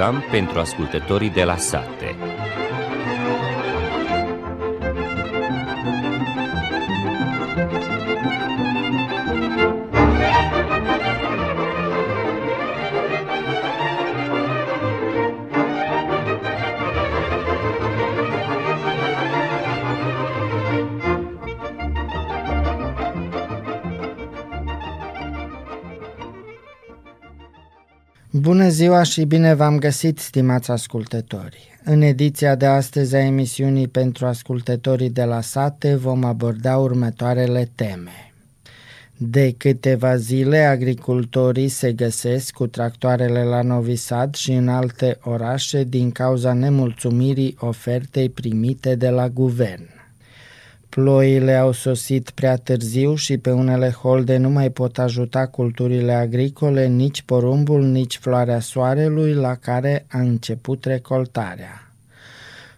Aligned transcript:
program 0.00 0.24
pentru 0.30 0.58
ascultătorii 0.58 1.30
de 1.30 1.44
la 1.44 1.56
sate. 1.56 2.16
Bună 28.50 28.68
ziua 28.68 29.02
și 29.02 29.24
bine 29.24 29.54
v-am 29.54 29.78
găsit, 29.78 30.18
stimați 30.18 30.70
ascultători! 30.70 31.78
În 31.84 32.00
ediția 32.00 32.54
de 32.54 32.66
astăzi 32.66 33.14
a 33.14 33.18
emisiunii 33.18 33.88
pentru 33.88 34.26
ascultătorii 34.26 35.10
de 35.10 35.24
la 35.24 35.40
sate 35.40 35.94
vom 35.94 36.24
aborda 36.24 36.76
următoarele 36.76 37.70
teme. 37.74 38.32
De 39.16 39.54
câteva 39.56 40.16
zile, 40.16 40.58
agricultorii 40.58 41.68
se 41.68 41.92
găsesc 41.92 42.52
cu 42.52 42.66
tractoarele 42.66 43.42
la 43.42 43.62
Novi 43.62 43.96
Sad 43.96 44.34
și 44.34 44.52
în 44.52 44.68
alte 44.68 45.18
orașe 45.22 45.84
din 45.84 46.10
cauza 46.10 46.52
nemulțumirii 46.52 47.56
ofertei 47.58 48.28
primite 48.28 48.94
de 48.94 49.08
la 49.08 49.28
guvern. 49.28 49.99
Ploile 50.90 51.54
au 51.54 51.72
sosit 51.72 52.30
prea 52.30 52.56
târziu 52.56 53.14
și 53.14 53.38
pe 53.38 53.50
unele 53.50 53.90
holde 53.90 54.36
nu 54.36 54.50
mai 54.50 54.70
pot 54.70 54.98
ajuta 54.98 55.46
culturile 55.46 56.12
agricole 56.12 56.86
nici 56.86 57.22
porumbul, 57.22 57.82
nici 57.82 58.18
floarea 58.18 58.60
soarelui 58.60 59.32
la 59.32 59.54
care 59.54 60.06
a 60.08 60.18
început 60.18 60.84
recoltarea. 60.84 61.92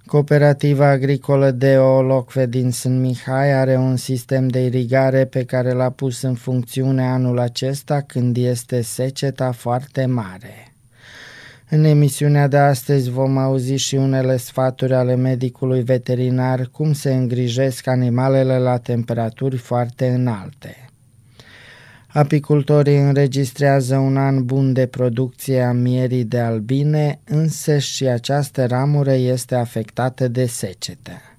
Cooperativa 0.07 0.89
agricolă 0.89 1.51
de 1.51 1.77
Olocve 1.77 2.47
din 2.47 2.71
Sunt 2.71 3.01
Mihai 3.01 3.53
are 3.53 3.77
un 3.77 3.97
sistem 3.97 4.49
de 4.49 4.65
irigare 4.65 5.25
pe 5.25 5.45
care 5.45 5.73
l-a 5.73 5.91
pus 5.91 6.23
în 6.23 6.35
funcțiune 6.35 7.03
anul 7.03 7.39
acesta 7.39 8.01
când 8.01 8.37
este 8.37 8.81
seceta 8.81 9.53
foarte 9.53 10.07
mare. 10.07 10.72
În 11.75 11.85
emisiunea 11.85 12.49
de 12.49 12.57
astăzi 12.57 13.11
vom 13.11 13.39
auzi 13.39 13.75
și 13.75 13.95
unele 13.95 14.37
sfaturi 14.37 14.95
ale 14.95 15.15
medicului 15.15 15.83
veterinar 15.83 16.69
cum 16.73 16.93
se 16.93 17.15
îngrijesc 17.15 17.87
animalele 17.87 18.59
la 18.59 18.79
temperaturi 18.79 19.57
foarte 19.57 20.09
înalte. 20.09 20.89
Apicultorii 22.07 22.99
înregistrează 22.99 23.97
un 23.97 24.17
an 24.17 24.45
bun 24.45 24.73
de 24.73 24.87
producție 24.87 25.61
a 25.61 25.73
mierii 25.73 26.25
de 26.25 26.39
albine, 26.39 27.21
însă 27.25 27.79
și 27.79 28.07
această 28.07 28.67
ramură 28.67 29.13
este 29.13 29.55
afectată 29.55 30.29
de 30.29 30.47
secetă. 30.47 31.32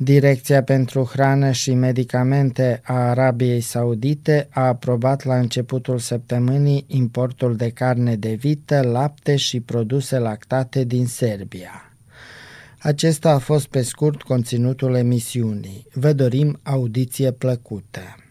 Direcția 0.00 0.62
pentru 0.62 1.04
Hrană 1.04 1.50
și 1.50 1.74
Medicamente 1.74 2.80
a 2.84 2.94
Arabiei 2.94 3.60
Saudite 3.60 4.48
a 4.50 4.66
aprobat 4.66 5.24
la 5.24 5.38
începutul 5.38 5.98
săptămânii 5.98 6.84
importul 6.86 7.56
de 7.56 7.68
carne 7.68 8.16
de 8.16 8.34
vită, 8.34 8.80
lapte 8.82 9.36
și 9.36 9.60
produse 9.60 10.18
lactate 10.18 10.84
din 10.84 11.06
Serbia. 11.06 11.92
Acesta 12.78 13.30
a 13.30 13.38
fost 13.38 13.66
pe 13.66 13.82
scurt 13.82 14.22
conținutul 14.22 14.94
emisiunii. 14.94 15.86
Vă 15.92 16.12
dorim 16.12 16.60
audiție 16.62 17.32
plăcută! 17.32 18.27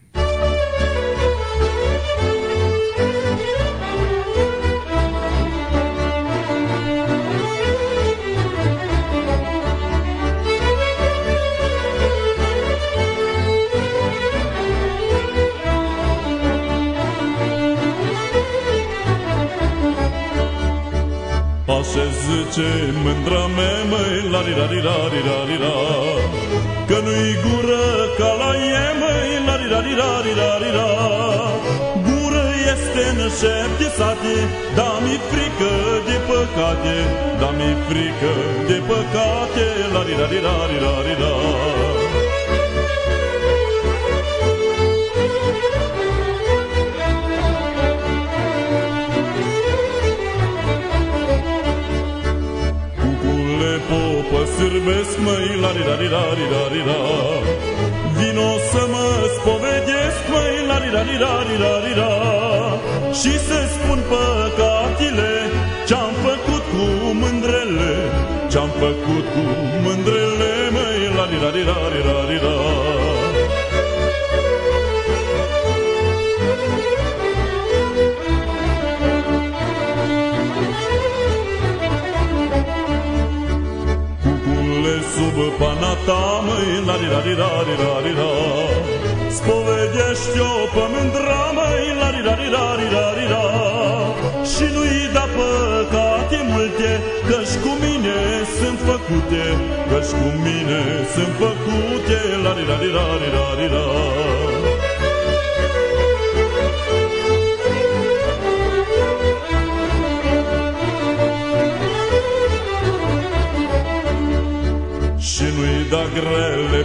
Așa 21.78 22.06
zice 22.22 22.70
mândra 23.02 23.44
mea, 23.56 23.76
măi, 23.90 24.16
la 24.32 24.40
ri 24.46 24.54
la 24.60 24.66
ri 24.72 24.80
la 24.88 24.98
ri 25.12 25.22
la 25.28 25.38
ri 25.48 25.58
la 25.64 25.76
Că 26.88 26.96
nu-i 27.04 27.32
gură 27.44 27.84
ca 28.18 28.30
la 28.40 28.50
e, 28.82 28.86
măi, 29.00 29.30
la 29.46 29.54
ri 29.60 29.68
la 29.72 29.80
ri 29.86 29.94
la 30.00 30.12
ri 30.24 30.34
la 30.40 30.52
ri 30.62 30.70
la 30.78 30.90
Gură 32.06 32.46
este 32.72 33.02
în 33.12 33.20
șepte 33.40 33.88
sate, 33.98 34.36
da 34.78 34.90
mi 35.04 35.16
frică 35.30 35.72
de 36.08 36.16
păcate, 36.28 36.96
da 37.40 37.50
mi 37.58 37.70
frică 37.86 38.32
de 38.68 38.78
păcate, 38.90 39.66
la 39.94 40.00
ri 40.06 40.14
la 40.20 40.26
ri 40.32 40.40
la 40.46 40.56
ri 40.68 40.78
la 40.84 40.94
ri 41.06 41.14
la 41.22 41.34
popă 41.38 41.97
sârmesc, 54.78 55.18
măi, 55.26 55.48
la 55.62 55.70
ri 55.76 55.82
la 55.88 55.94
ri 56.00 56.08
la 56.14 56.24
ri 56.38 56.46
la 56.54 56.64
ri 56.72 56.82
la 56.88 57.00
Vino 58.16 58.50
să 58.70 58.82
mă 58.92 59.06
spovedesc, 59.36 60.22
măi, 60.32 60.54
la 60.68 60.76
ri 60.82 60.90
la 60.96 61.02
ri 61.08 61.16
la 61.24 61.34
ri 61.46 61.56
la 61.64 61.74
ri 61.84 61.94
la 62.00 62.12
Și 63.20 63.32
să 63.48 63.58
spun 63.74 63.98
păcatile 64.12 65.32
ce-am 65.88 66.12
făcut 66.26 66.62
cu 66.72 66.84
mândrele 67.22 67.92
Ce-am 68.52 68.70
făcut 68.82 69.24
cu 69.34 69.42
mândrele, 69.84 70.52
măi, 70.76 71.00
la 71.16 71.24
ri 71.30 71.38
la 71.44 71.50
ri 71.54 71.64
la 71.70 71.78
ri 71.92 72.02
la 72.08 72.18
ri 72.28 72.38
la 72.46 73.27
sub 85.12 85.36
pana 85.58 85.92
ta, 86.06 86.22
măi, 86.46 86.70
la 86.86 86.94
ri 87.00 87.08
la 87.12 87.20
ri 87.26 87.34
la 87.42 87.50
ri 87.66 87.76
la 87.82 87.94
ri 88.04 88.12
la 88.20 88.30
Spovedești-o 89.36 90.52
pe 90.74 90.84
mândra, 90.92 91.44
măi, 91.56 91.86
la 92.00 92.08
ri 92.14 92.22
la 92.26 92.34
ri 92.40 92.48
la 92.56 92.66
ri 92.78 92.88
la 92.96 93.06
ri 93.16 93.26
la 93.34 93.44
Și 94.52 94.66
nu-i 94.74 95.02
da 95.16 95.24
păcate 95.36 96.38
multe, 96.50 96.90
Că-și 97.28 97.56
cu 97.62 97.72
mine 97.84 98.18
sunt 98.58 98.78
făcute, 98.88 99.44
Că-și 99.90 100.12
cu 100.20 100.28
mine 100.44 100.80
sunt 101.14 101.32
făcute, 101.42 102.18
la 102.44 102.52
ri 102.56 102.64
la 102.70 102.76
ri 102.82 102.90
la 102.96 103.06
ri 103.20 103.30
la 103.36 103.46
ri 103.58 103.68
la 103.74 103.86
Și 104.54 104.57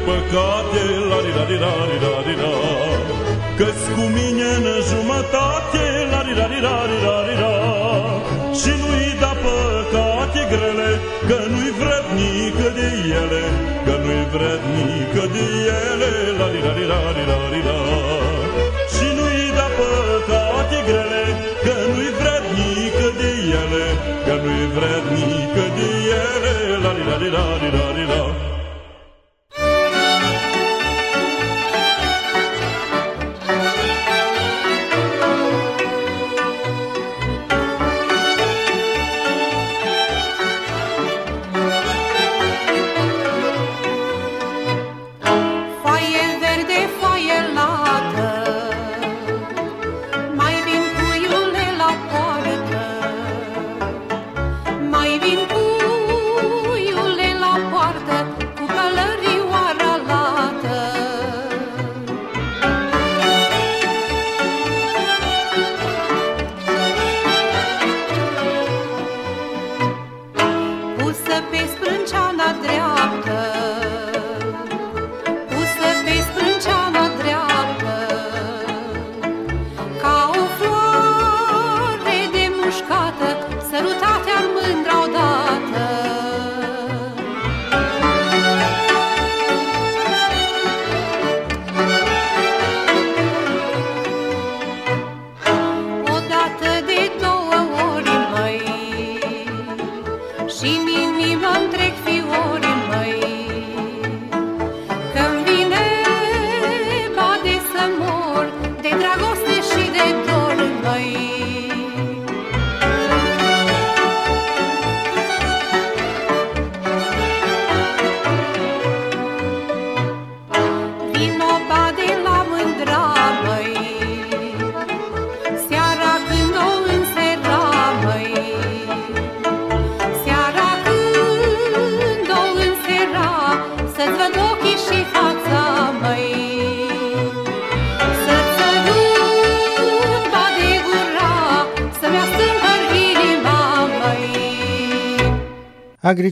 păcate, 0.08 0.84
la 1.09 1.18
ri 1.24 1.31
la 1.38 1.44
ri 1.50 1.58
la 1.64 1.74
ri 1.90 1.97
la 2.06 2.16
ri 2.25 2.36
la 2.41 2.56
Că-s 3.59 3.81
cu 3.96 4.03
mine 4.18 4.50
în 4.59 4.66
jumătate, 4.90 5.84
la 6.12 6.19
ri 6.25 6.34
la 6.40 6.46
ri 6.52 6.59
la 6.68 6.78
ri 6.90 6.97
la 7.06 7.18
ri 7.28 7.36
la 7.44 7.53
Și 8.59 8.72
nu-i 8.81 9.12
da 9.24 9.34
păcate 9.44 10.42
grele, 10.52 10.90
că 11.30 11.38
nu-i 11.52 11.72
vrednică 11.80 12.68
de 12.80 12.90
ele 13.22 13.44
Că 13.86 13.94
nu-i 14.04 14.24
vrednică 14.33 15.24
de 15.36 15.45
ele, 15.81 16.12
la 16.39 16.48
ri 16.54 16.62
la 16.66 16.72
ri 16.78 16.86
la 16.92 17.01
ri 17.16 17.25
la 17.31 17.39
ri 17.54 17.62
la 17.68 17.80
Și 18.94 19.07
nu-i 19.18 19.48
da 19.57 19.68
păcate 19.80 20.78
grele, 20.89 21.24
că 21.66 21.74
nu-i 21.92 22.12
vrednică 22.19 23.07
de 23.19 23.31
ele 23.62 23.86
Că 24.25 24.33
nu-i 24.44 24.66
vrednică 24.75 25.66
de 25.78 25.89
ele, 26.24 26.56
la 26.83 26.92
ri 26.98 27.04
la 27.10 27.16
ri 27.22 27.30
la 27.36 27.45
ri 27.62 27.69
la 27.78 27.88
ri 27.98 28.06
la 28.13 28.24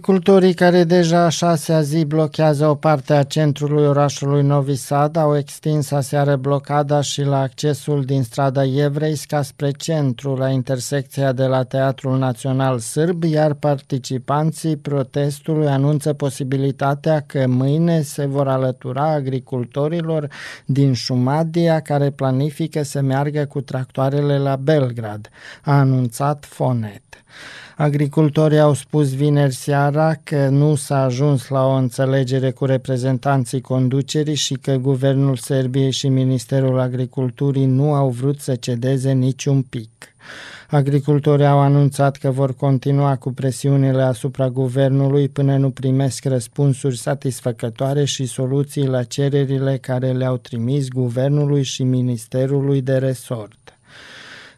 Agricultorii 0.01 0.53
care 0.53 0.83
deja 0.83 1.25
a 1.25 1.29
șasea 1.29 1.81
zi 1.81 2.05
blochează 2.05 2.67
o 2.67 2.75
parte 2.75 3.13
a 3.13 3.23
centrului 3.23 3.85
orașului 3.85 4.43
Novi 4.43 4.75
Sad 4.75 5.15
au 5.15 5.37
extins 5.37 5.91
aseară 5.91 6.35
blocada 6.35 7.01
și 7.01 7.21
la 7.21 7.39
accesul 7.39 8.03
din 8.03 8.23
strada 8.23 8.63
Evreisca 8.65 9.41
spre 9.41 9.71
centru, 9.71 10.35
la 10.35 10.49
intersecția 10.49 11.31
de 11.31 11.45
la 11.45 11.63
Teatrul 11.63 12.17
Național 12.17 12.79
Sârb, 12.79 13.23
iar 13.23 13.53
participanții 13.53 14.77
protestului 14.77 15.67
anunță 15.67 16.13
posibilitatea 16.13 17.23
că 17.27 17.47
mâine 17.47 18.01
se 18.01 18.25
vor 18.25 18.47
alătura 18.47 19.11
agricultorilor 19.11 20.27
din 20.65 20.93
Șumadia 20.93 21.79
care 21.79 22.09
planifică 22.09 22.83
să 22.83 23.01
meargă 23.01 23.45
cu 23.45 23.61
tractoarele 23.61 24.37
la 24.37 24.55
Belgrad, 24.55 25.29
a 25.63 25.79
anunțat 25.79 26.45
Fonet. 26.45 27.03
Agricultorii 27.77 28.59
au 28.59 28.73
spus 28.73 29.15
vineri 29.15 29.53
seara 29.53 30.13
că 30.23 30.47
nu 30.49 30.75
s-a 30.75 31.03
ajuns 31.03 31.47
la 31.47 31.65
o 31.65 31.71
înțelegere 31.71 32.51
cu 32.51 32.65
reprezentanții 32.65 33.61
conducerii 33.61 34.35
și 34.35 34.53
că 34.53 34.75
Guvernul 34.75 35.35
Serbiei 35.35 35.91
și 35.91 36.07
Ministerul 36.07 36.79
Agriculturii 36.79 37.65
nu 37.65 37.93
au 37.93 38.09
vrut 38.09 38.39
să 38.39 38.55
cedeze 38.55 39.11
niciun 39.11 39.61
pic. 39.61 39.89
Agricultorii 40.69 41.45
au 41.45 41.59
anunțat 41.59 42.15
că 42.15 42.31
vor 42.31 42.55
continua 42.55 43.15
cu 43.15 43.31
presiunile 43.31 44.01
asupra 44.01 44.49
guvernului 44.49 45.29
până 45.29 45.57
nu 45.57 45.69
primesc 45.69 46.25
răspunsuri 46.25 46.97
satisfăcătoare 46.97 48.05
și 48.05 48.25
soluții 48.25 48.87
la 48.87 49.03
cererile 49.03 49.77
care 49.77 50.11
le-au 50.11 50.37
trimis 50.37 50.87
guvernului 50.87 51.63
și 51.63 51.83
ministerului 51.83 52.81
de 52.81 52.97
resort. 52.97 53.60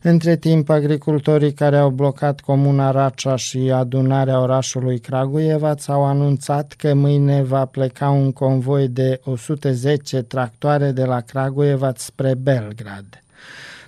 Între 0.06 0.36
timp, 0.36 0.70
agricultorii 0.70 1.54
care 1.54 1.78
au 1.78 1.90
blocat 1.90 2.40
comuna 2.40 2.92
Racea 2.92 3.36
și 3.36 3.72
adunarea 3.72 4.42
orașului 4.42 5.00
Craguievaț 5.00 5.88
au 5.88 6.06
anunțat 6.06 6.74
că 6.78 6.94
mâine 6.94 7.44
va 7.44 7.66
pleca 7.66 8.10
un 8.10 8.32
convoi 8.32 8.88
de 8.88 9.20
110 9.24 10.22
tractoare 10.22 10.92
de 10.92 11.04
la 11.06 11.20
Craguievaț 11.20 12.02
spre 12.02 12.34
Belgrad. 12.36 13.23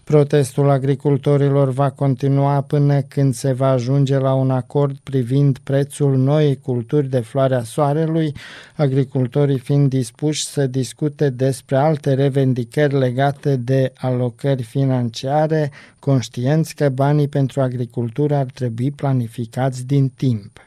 Protestul 0.06 0.70
agricultorilor 0.70 1.70
va 1.70 1.90
continua 1.90 2.62
până 2.62 3.02
când 3.02 3.34
se 3.34 3.52
va 3.52 3.70
ajunge 3.70 4.18
la 4.18 4.34
un 4.34 4.52
acord 4.52 4.98
privind 5.04 5.58
prețul 5.58 6.18
noii 6.18 6.60
culturi 6.60 7.10
de 7.10 7.20
floarea 7.20 7.64
soarelui, 7.64 8.34
agricultorii 8.76 9.60
fiind 9.60 9.90
dispuși 9.90 10.46
să 10.46 10.68
discute 10.68 11.30
despre 11.30 11.78
alte 11.78 12.14
revendicări 12.14 12.98
legate 12.98 13.56
de 13.56 13.94
alocări 13.96 14.64
financiare, 14.64 15.72
conștienți 16.00 16.76
că 16.76 16.90
banii 16.90 17.28
pentru 17.28 17.62
agricultură 17.62 18.36
ar 18.36 18.48
trebui 18.54 18.92
planificați 18.92 19.86
din 19.86 20.12
timp. 20.16 20.65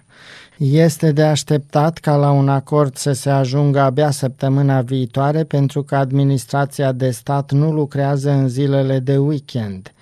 Este 0.60 1.12
de 1.12 1.22
așteptat 1.22 1.98
ca 1.98 2.16
la 2.16 2.30
un 2.30 2.48
acord 2.48 2.96
să 2.96 3.12
se 3.12 3.30
ajungă 3.30 3.80
abia 3.80 4.10
săptămâna 4.10 4.80
viitoare 4.80 5.44
pentru 5.44 5.82
că 5.82 5.96
administrația 5.96 6.92
de 6.92 7.10
stat 7.10 7.52
nu 7.52 7.72
lucrează 7.72 8.30
în 8.30 8.48
zilele 8.48 8.98
de 8.98 9.16
weekend. 9.16 9.92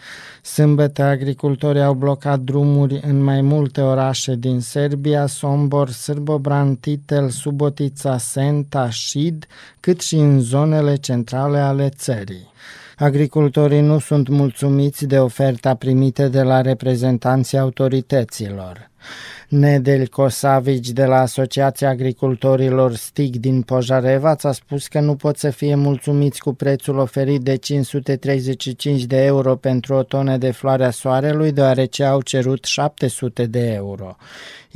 Sâmbătă 0.43 1.03
agricultorii 1.03 1.83
au 1.83 1.95
blocat 1.95 2.41
drumuri 2.41 3.01
în 3.07 3.23
mai 3.23 3.41
multe 3.41 3.81
orașe 3.81 4.35
din 4.35 4.61
Serbia, 4.61 5.27
Sombor, 5.27 5.91
Sârbobran, 5.91 6.75
Titel, 6.75 7.29
Subotica, 7.29 8.19
Senta, 8.19 8.91
Șid, 8.91 9.47
cât 9.81 10.01
și 10.01 10.15
în 10.15 10.41
zonele 10.41 10.95
centrale 10.95 11.59
ale 11.59 11.89
țării. 11.89 12.51
Agricultorii 12.99 13.81
nu 13.81 13.99
sunt 13.99 14.29
mulțumiți 14.29 15.07
de 15.07 15.19
oferta 15.19 15.75
primită 15.75 16.29
de 16.29 16.43
la 16.43 16.61
reprezentanții 16.61 17.59
autorităților. 17.59 18.91
Nedel 19.49 20.07
Kosavici 20.07 20.91
de 20.91 21.05
la 21.05 21.21
Asociația 21.21 21.89
Agricultorilor 21.89 22.95
STIG 22.95 23.37
din 23.37 23.63
Pojarevaț 23.63 24.45
a 24.45 24.53
spus 24.53 24.87
că 24.87 25.01
nu 25.01 25.15
pot 25.15 25.37
să 25.37 25.51
fie 25.51 25.75
mulțumiți 25.75 26.41
cu 26.41 26.55
prețul 26.55 26.99
oferit 26.99 27.41
de 27.41 27.57
535 27.57 29.05
de 29.05 29.25
euro 29.25 29.57
pentru 29.57 29.95
o 29.95 30.03
tonă 30.03 30.37
de 30.37 30.51
floarea 30.51 30.91
soarelui, 30.91 31.53
deoarece 31.53 32.05
au 32.05 32.21
cerut 32.21 32.65
700 32.65 33.47
de 33.47 33.73
euro. 33.73 34.17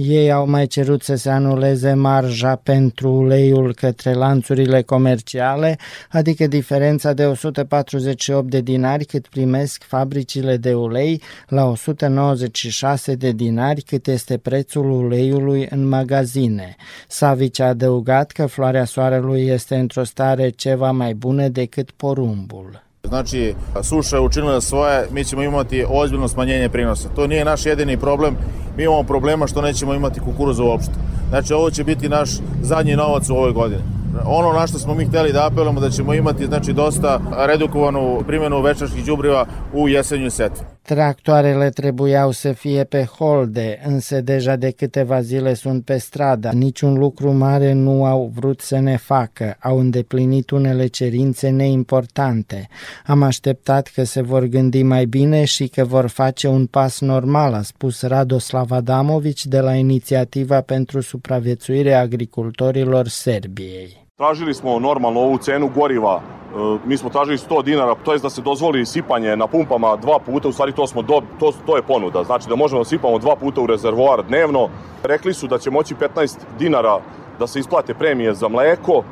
Ei 0.03 0.33
au 0.33 0.49
mai 0.49 0.67
cerut 0.67 1.03
să 1.03 1.15
se 1.15 1.31
anuleze 1.31 1.95
marja 1.95 2.57
pentru 2.57 3.11
uleiul 3.11 3.75
către 3.75 4.13
lanțurile 4.13 4.83
comerciale, 4.83 5.79
adică 6.11 6.47
diferența 6.47 7.13
de 7.13 7.27
148 7.27 8.51
de 8.51 8.61
dinari 8.61 9.05
cât 9.05 9.27
primesc 9.27 9.83
fabricile 9.83 10.57
de 10.57 10.75
ulei 10.75 11.23
la 11.49 11.65
196 11.65 13.15
de 13.15 13.33
dinari 13.33 13.81
cât 13.81 14.07
este 14.07 14.20
prețul 14.37 14.91
uleiului 14.91 15.67
în 15.71 15.89
magazine. 15.89 16.77
Savici 17.09 17.61
a 17.61 17.67
adăugat 17.67 18.31
că 18.31 18.47
floarea 18.47 18.85
soarelui 18.85 19.47
este 19.47 19.77
într-o 19.77 20.05
stare 20.05 20.49
ceva 20.49 20.91
mai 20.91 21.15
bună 21.15 21.49
decât 21.49 21.91
porumbul. 21.91 22.83
Znači, 23.03 23.55
suša 23.83 24.17
je 24.17 24.23
učinila 24.23 24.61
svoje, 24.61 25.07
mi 25.13 25.25
ćemo 25.25 25.43
imati 25.43 25.85
ozbiljno 25.89 26.29
smanjenje 26.29 26.69
prinosa. 26.69 27.09
To 27.09 27.27
nije 27.27 27.45
naš 27.45 27.67
jedini 27.67 27.97
problem, 27.97 28.37
mi 28.77 28.83
imamo 28.83 29.03
problema 29.03 29.47
što 29.47 29.63
nećemo 29.63 29.95
imati 29.95 30.21
kukuruza 30.21 30.63
uopšte. 30.63 30.93
Znači, 31.29 31.53
ovo 31.53 31.71
će 31.71 31.85
biti 31.85 32.09
naš 32.09 32.31
zadnji 32.63 32.97
novac 32.97 33.29
u 33.29 33.35
ovoj 33.35 33.53
godini. 33.53 33.83
Ono 34.25 34.53
na 34.53 34.67
što 34.67 34.79
smo 34.79 34.95
mi 34.95 35.05
hteli 35.05 35.33
da 35.33 35.47
apelujemo 35.47 35.81
da 35.81 35.91
ćemo 35.91 36.15
imati 36.15 36.47
znači, 36.47 36.73
dosta 36.73 37.21
redukovanu 37.47 38.23
primjenu 38.27 38.61
večarskih 38.61 39.05
đubriva 39.05 39.47
u 39.73 39.89
jesenju 39.89 40.31
setvi. 40.31 40.65
Tractoarele 40.83 41.71
trebuiau 41.71 42.31
să 42.31 42.53
fie 42.53 42.85
pe 42.85 43.05
holde, 43.05 43.81
însă 43.85 44.21
deja 44.21 44.57
de 44.57 44.71
câteva 44.71 45.21
zile 45.21 45.55
sunt 45.55 45.85
pe 45.85 45.97
stradă. 45.97 46.51
Niciun 46.53 46.99
lucru 46.99 47.33
mare 47.33 47.73
nu 47.73 48.05
au 48.05 48.31
vrut 48.35 48.61
să 48.61 48.79
ne 48.79 48.97
facă, 48.97 49.57
au 49.61 49.79
îndeplinit 49.79 50.51
unele 50.51 50.87
cerințe 50.87 51.49
neimportante. 51.49 52.69
Am 53.07 53.23
așteptat 53.23 53.91
că 53.95 54.05
se 54.05 54.23
vor 54.23 54.45
gândi 54.45 54.83
mai 54.83 55.05
bine 55.05 55.45
și 55.45 55.67
că 55.67 55.85
vor 55.85 56.07
face 56.07 56.49
un 56.49 56.67
pas 56.67 57.01
normal, 57.01 57.55
a 57.55 57.63
spus 57.63 58.03
Radoslav 58.03 58.71
Adamović 58.71 59.47
de 59.47 59.61
la 59.61 59.75
Inițiativa 59.75 60.61
pentru 60.61 61.01
supraviețuirea 61.01 62.01
agricultorilor 62.01 63.09
Serbiei. 63.09 64.00
Tražili 64.21 64.55
smo 64.55 64.79
normalno 64.79 65.21
ovu 65.21 65.39
cenu 65.39 65.71
goriva, 65.75 66.21
e, 66.21 66.79
mi 66.85 66.97
smo 66.97 67.11
tražili 67.11 67.39
100 67.39 67.63
dinara, 67.63 67.95
to 68.05 68.13
je 68.13 68.19
da 68.19 68.31
se 68.31 68.43
dozvoli 68.43 68.87
sipanje 68.87 69.37
na 69.37 69.47
pumpama 69.47 69.97
dva 69.97 70.19
puta, 70.19 70.49
u 70.49 70.53
stvari 70.53 70.73
to, 70.73 70.87
smo 70.87 71.03
do, 71.03 71.23
to, 71.39 71.53
to 71.67 71.77
je 71.77 71.83
ponuda, 71.83 72.25
znači 72.25 72.49
da 72.49 72.57
možemo 72.57 72.81
da 72.81 72.85
sipamo 72.85 73.19
dva 73.19 73.37
puta 73.37 73.61
u 73.61 73.67
rezervoar 73.67 74.23
dnevno. 74.29 74.69
Rekli 75.03 75.35
su 75.35 75.47
da 75.47 75.59
će 75.59 75.71
moći 75.71 75.95
15 75.95 76.37
dinara 76.59 77.01
da 77.39 77.47
se 77.47 77.61
isplate 77.61 77.95
premije 77.95 78.35
za 78.35 78.49
mleko, 78.49 79.03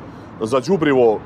za 0.41 0.59
đubrivo 0.59 1.19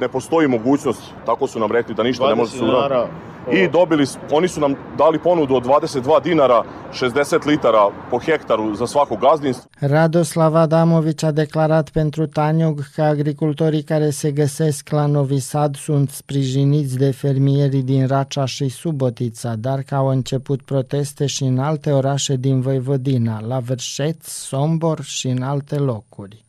ne 0.00 0.08
postoji 0.08 0.48
mogućnost, 0.48 1.02
tako 1.26 1.46
su 1.46 1.60
nam 1.60 1.72
rekli 1.72 1.94
da 1.94 2.02
ništa 2.02 2.28
ne 2.28 2.34
može 2.34 2.50
se 2.50 2.64
uraditi. 2.64 3.29
I 3.52 3.68
dobili, 3.68 4.04
oni 4.30 4.48
su 4.48 4.60
nam 4.60 4.74
dali 4.98 5.18
ponudu 5.18 5.54
od 5.54 5.64
22 5.64 6.22
dinara 6.22 6.64
60 6.92 7.46
litara 7.46 7.88
po 8.10 8.18
hektaru 8.18 8.74
za 8.74 8.86
svako 8.86 9.16
gazdinstvo. 9.16 9.70
Radoslav 9.80 10.56
Adamović 10.56 11.22
a 11.22 11.30
declarat 11.30 11.90
pentru 11.90 12.26
Taniog 12.26 12.80
că 12.94 13.02
agricultorii 13.02 13.82
care 13.82 14.10
se 14.10 14.30
găsesc 14.30 14.90
la 14.90 15.06
Novi 15.06 15.38
Sad 15.38 15.76
sunt 15.76 16.10
sprijiniți 16.10 16.98
de 16.98 17.10
fermierii 17.10 17.82
din 17.82 18.06
Racea 18.06 18.44
și 18.44 18.68
Subotița, 18.68 19.54
dar 19.54 19.82
că 19.82 19.94
au 19.94 20.06
început 20.06 20.62
proteste 20.62 21.26
și 21.26 21.42
în 21.42 21.58
alte 21.58 21.90
orașe 21.90 22.36
din 22.36 22.60
Voivodina, 22.60 23.40
la 23.46 23.58
Verșeț, 23.58 24.28
Sombor 24.28 25.02
și 25.02 25.28
în 25.28 25.42
alte 25.42 25.76
locuri. 25.76 26.44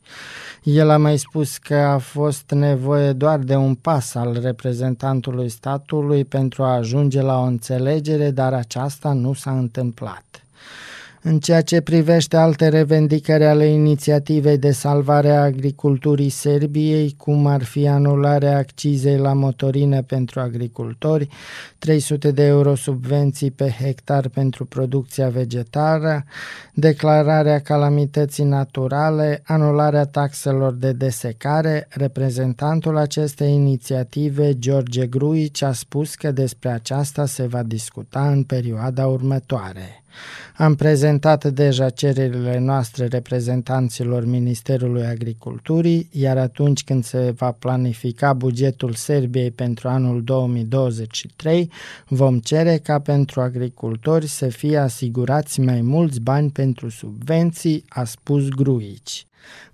El 0.64 0.90
a 0.90 0.98
mai 0.98 1.18
spus 1.18 1.58
că 1.58 1.76
a 1.76 1.98
fost 1.98 2.52
nevoie 2.52 3.14
doar 3.14 3.40
de 3.40 3.56
un 3.56 3.76
pas 3.76 4.16
al 4.16 4.40
reprezentantului 4.42 5.50
statului 5.50 6.26
pentru 6.26 6.64
a 6.64 6.74
ajunge 6.74 7.22
la 7.22 7.40
o 7.40 7.44
înțelegere, 7.44 8.32
dar 8.32 8.54
aceasta 8.54 9.14
nu 9.14 9.34
s-a 9.34 9.52
întâmplat. 9.58 10.46
În 11.24 11.40
ceea 11.40 11.62
ce 11.62 11.82
privește 11.82 12.38
alte 12.38 12.68
revendicări 12.68 13.46
ale 13.46 13.66
inițiativei 13.66 14.58
de 14.58 14.72
salvare 14.72 15.30
a 15.30 15.42
agriculturii 15.42 16.30
Serbiei, 16.30 17.14
cum 17.18 17.46
ar 17.46 17.64
fi 17.64 17.88
anularea 17.88 18.58
accizei 18.58 19.18
la 19.18 19.34
motorină 19.34 20.02
pentru 20.02 20.40
agricultori, 20.40 21.28
300 21.78 22.32
de 22.32 22.44
euro 22.44 22.76
subvenții 22.76 23.52
pe 23.52 23.76
hectar 23.80 24.28
pentru 24.28 24.66
producția 24.66 25.30
vegetară, 25.30 26.24
declararea 26.74 27.60
calamității 27.60 28.44
naturale, 28.44 29.42
anularea 29.46 30.06
taxelor 30.06 30.74
de 30.74 30.92
desecare, 30.92 31.88
reprezentantul 31.90 32.98
acestei 32.98 33.54
inițiative, 33.54 34.60
George 34.60 35.08
Gruici, 35.08 35.62
a 35.62 35.72
spus 35.72 36.16
că 36.16 36.32
despre 36.32 36.70
aceasta 36.70 37.26
se 37.26 37.48
va 37.48 37.64
discuta 37.64 38.30
în 38.30 38.44
perioada 38.44 39.08
următoare. 39.08 40.01
Am 40.58 40.76
prezentat 40.76 41.46
deja 41.46 41.90
cererile 41.90 42.60
noastre 42.60 43.06
reprezentanților 43.06 44.26
Ministerului 44.26 45.06
Agriculturii, 45.06 46.10
iar 46.12 46.38
atunci 46.38 46.84
când 46.84 47.04
se 47.04 47.34
va 47.36 47.52
planifica 47.52 48.34
bugetul 48.34 48.94
Serbiei 48.94 49.52
pentru 49.52 49.88
anul 49.88 50.24
2023, 50.24 51.72
vom 52.08 52.40
cere 52.40 52.78
ca 52.78 53.00
pentru 53.00 53.42
agricultori 53.42 54.28
să 54.28 54.48
fie 54.48 54.78
asigurați 54.78 55.60
mai 55.60 55.82
mulți 55.82 56.20
bani 56.20 56.50
pentru 56.50 56.90
subvenții, 56.90 57.86
a 57.88 58.04
spus 58.04 58.50
Gruici. 58.50 59.26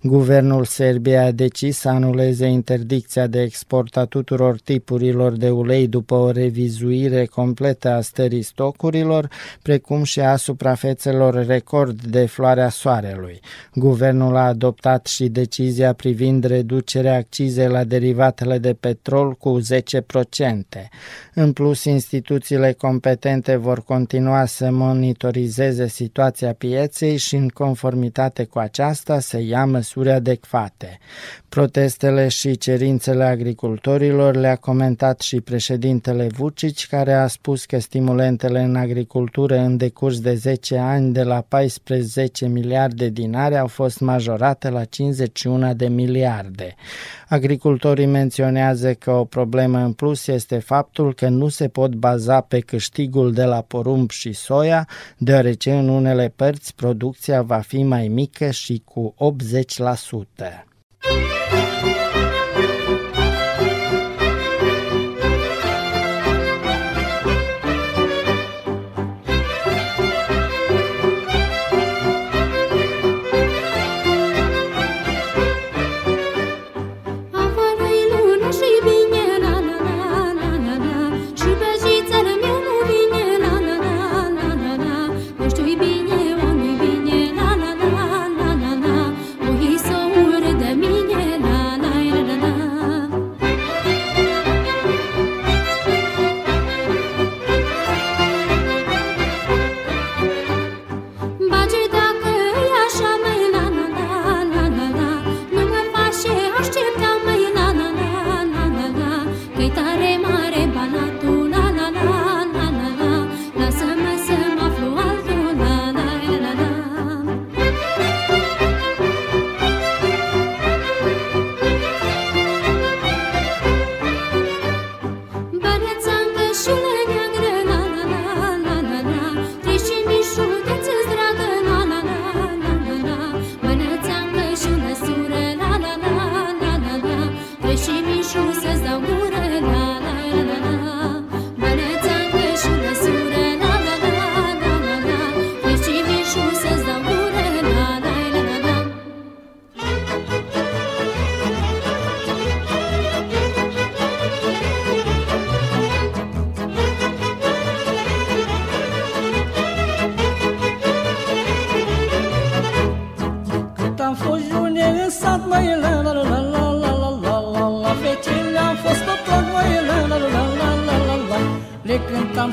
Guvernul 0.02 0.64
Serbiei 0.64 1.16
a 1.16 1.30
decis 1.30 1.78
să 1.78 1.88
anuleze 1.88 2.46
interdicția 2.46 3.26
de 3.26 3.40
export 3.40 3.96
a 3.96 4.04
tuturor 4.04 4.60
tipurilor 4.60 5.32
de 5.32 5.50
ulei 5.50 5.86
după 5.86 6.14
o 6.14 6.30
revizuire 6.30 7.24
completă 7.24 7.88
a 7.88 8.00
stării 8.00 8.42
stocurilor, 8.42 9.28
precum 9.62 10.02
și 10.02 10.20
a 10.20 10.36
suprafețelor 10.36 11.46
record 11.46 12.02
de 12.02 12.26
floarea 12.26 12.68
soarelui. 12.68 13.40
Guvernul 13.74 14.36
a 14.36 14.46
adoptat 14.46 15.06
și 15.06 15.28
decizia 15.28 15.92
privind 15.92 16.44
reducerea 16.44 17.16
accizei 17.16 17.68
la 17.68 17.84
derivatele 17.84 18.58
de 18.58 18.74
petrol 18.80 19.32
cu 19.32 19.60
10%. 19.60 20.88
În 21.34 21.52
plus, 21.52 21.84
instituțiile 21.84 22.72
competente 22.72 23.56
vor 23.56 23.82
continua 23.82 24.44
să 24.44 24.70
monitorizeze 24.70 25.88
situația 25.88 26.52
pieței 26.52 27.16
și 27.16 27.36
în 27.36 27.48
conformitate 27.48 28.44
cu 28.44 28.58
aceasta 28.58 29.20
să 29.20 29.40
ia 29.40 29.57
măsuri 29.64 30.10
adecvate. 30.10 30.98
Protestele 31.48 32.28
și 32.28 32.56
cerințele 32.56 33.24
agricultorilor 33.24 34.34
le-a 34.34 34.56
comentat 34.56 35.20
și 35.20 35.40
președintele 35.40 36.26
Vucic, 36.26 36.86
care 36.86 37.12
a 37.12 37.26
spus 37.26 37.64
că 37.64 37.78
stimulentele 37.78 38.60
în 38.60 38.76
agricultură 38.76 39.58
în 39.58 39.76
decurs 39.76 40.20
de 40.20 40.34
10 40.34 40.76
ani 40.76 41.12
de 41.12 41.22
la 41.22 41.44
14 41.48 42.46
miliarde 42.46 43.08
dinare 43.08 43.56
au 43.56 43.66
fost 43.66 44.00
majorate 44.00 44.68
la 44.68 44.84
51 44.84 45.74
de 45.74 45.88
miliarde. 45.88 46.74
Agricultorii 47.28 48.06
menționează 48.06 48.94
că 48.94 49.10
o 49.10 49.24
problemă 49.24 49.78
în 49.78 49.92
plus 49.92 50.26
este 50.26 50.58
faptul 50.58 51.14
că 51.14 51.28
nu 51.28 51.48
se 51.48 51.68
pot 51.68 51.94
baza 51.94 52.40
pe 52.40 52.60
câștigul 52.60 53.32
de 53.32 53.44
la 53.44 53.60
porumb 53.60 54.10
și 54.10 54.32
soia, 54.32 54.88
deoarece 55.18 55.72
în 55.72 55.88
unele 55.88 56.32
părți 56.36 56.74
producția 56.74 57.42
va 57.42 57.58
fi 57.58 57.82
mai 57.82 58.08
mică 58.08 58.50
și 58.50 58.82
cu 58.84 59.14
80%. 59.14 59.47
20%. 59.48 61.47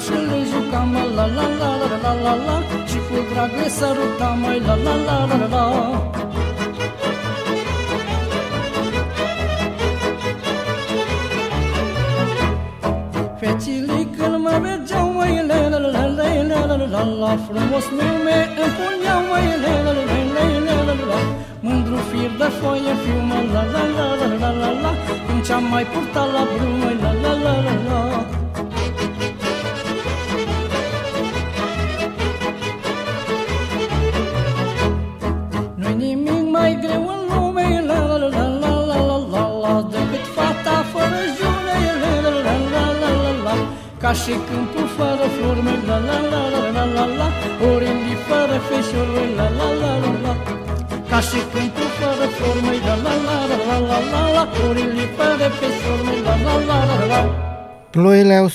și 0.05 0.11
le 0.29 0.39
jucam 0.51 0.93
la 1.15 1.25
la 1.35 1.47
la 1.59 1.69
la 1.79 1.87
la 2.03 2.13
la 2.23 2.33
la 2.45 2.57
Și 2.89 2.97
cu 3.07 3.17
drag 3.31 3.51
le 3.59 3.69
sărutam 3.69 4.41
la 4.65 4.75
la 4.85 4.95
la 5.07 5.25
la 5.27 5.35
la 5.39 5.47
la 5.53 5.65
Fețile 13.39 14.07
când 14.17 14.35
mă 14.43 14.59
mergeau 14.61 15.07
măile 15.11 15.69
la 15.71 15.77
la 15.77 15.87
la 15.87 16.05
la 16.47 16.65
la 16.65 16.85
la 16.93 17.03
la 17.03 17.37
Frumos 17.47 17.85
mi 17.97 18.14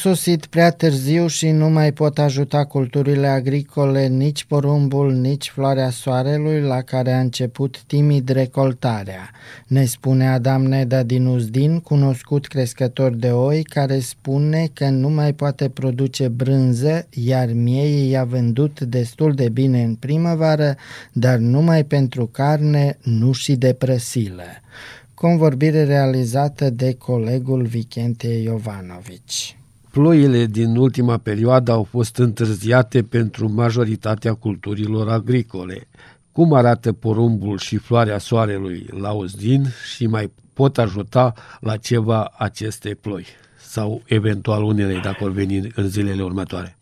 sosit 0.00 0.46
prea 0.46 0.70
târziu 0.70 1.26
și 1.26 1.50
nu 1.50 1.68
mai 1.68 1.92
pot 1.92 2.18
ajuta 2.18 2.64
culturile 2.64 3.26
agricole 3.26 4.06
nici 4.06 4.44
porumbul, 4.44 5.12
nici 5.12 5.50
floarea 5.50 5.90
soarelui 5.90 6.60
la 6.60 6.82
care 6.82 7.12
a 7.12 7.20
început 7.20 7.82
timid 7.86 8.28
recoltarea, 8.28 9.30
ne 9.66 9.84
spune 9.84 10.28
Adam 10.28 10.62
Neda 10.62 11.02
din 11.02 11.26
Uzdin, 11.26 11.80
cunoscut 11.80 12.46
crescător 12.46 13.12
de 13.12 13.30
oi, 13.30 13.62
care 13.62 13.98
spune 13.98 14.68
că 14.72 14.88
nu 14.88 15.08
mai 15.08 15.32
poate 15.32 15.68
produce 15.68 16.28
brânză, 16.28 17.06
iar 17.10 17.48
mieii 17.52 18.10
i-a 18.10 18.24
vândut 18.24 18.80
destul 18.80 19.34
de 19.34 19.48
bine 19.48 19.82
în 19.82 19.94
primăvară, 19.94 20.76
dar 21.12 21.36
numai 21.36 21.84
pentru 21.84 22.26
carne, 22.26 22.98
nu 23.02 23.32
și 23.32 23.56
de 23.56 23.72
prăsilă 23.72 24.44
convorbire 25.14 25.84
realizată 25.84 26.70
de 26.70 26.94
colegul 26.94 27.62
Vicente 27.62 28.42
Jovanovici. 28.42 29.59
Ploile 29.92 30.44
din 30.44 30.76
ultima 30.76 31.18
perioadă 31.24 31.72
au 31.72 31.82
fost 31.82 32.16
întârziate 32.16 33.02
pentru 33.02 33.48
majoritatea 33.48 34.34
culturilor 34.34 35.08
agricole. 35.08 35.76
Cum 36.32 36.52
arată 36.52 36.92
porumbul 36.92 37.58
și 37.58 37.76
floarea 37.76 38.18
soarelui 38.18 38.86
la 39.00 39.12
Ozdin 39.12 39.62
și 39.94 40.06
mai 40.06 40.26
pot 40.54 40.78
ajuta 40.78 41.32
la 41.60 41.76
ceva 41.76 42.30
aceste 42.38 42.98
ploi? 43.02 43.24
Sau 43.56 44.02
eventual 44.06 44.62
unele 44.62 45.00
dacă 45.02 45.16
vor 45.20 45.30
veni 45.30 45.56
în 45.74 45.88
zilele 45.88 46.22
următoare? 46.22 46.76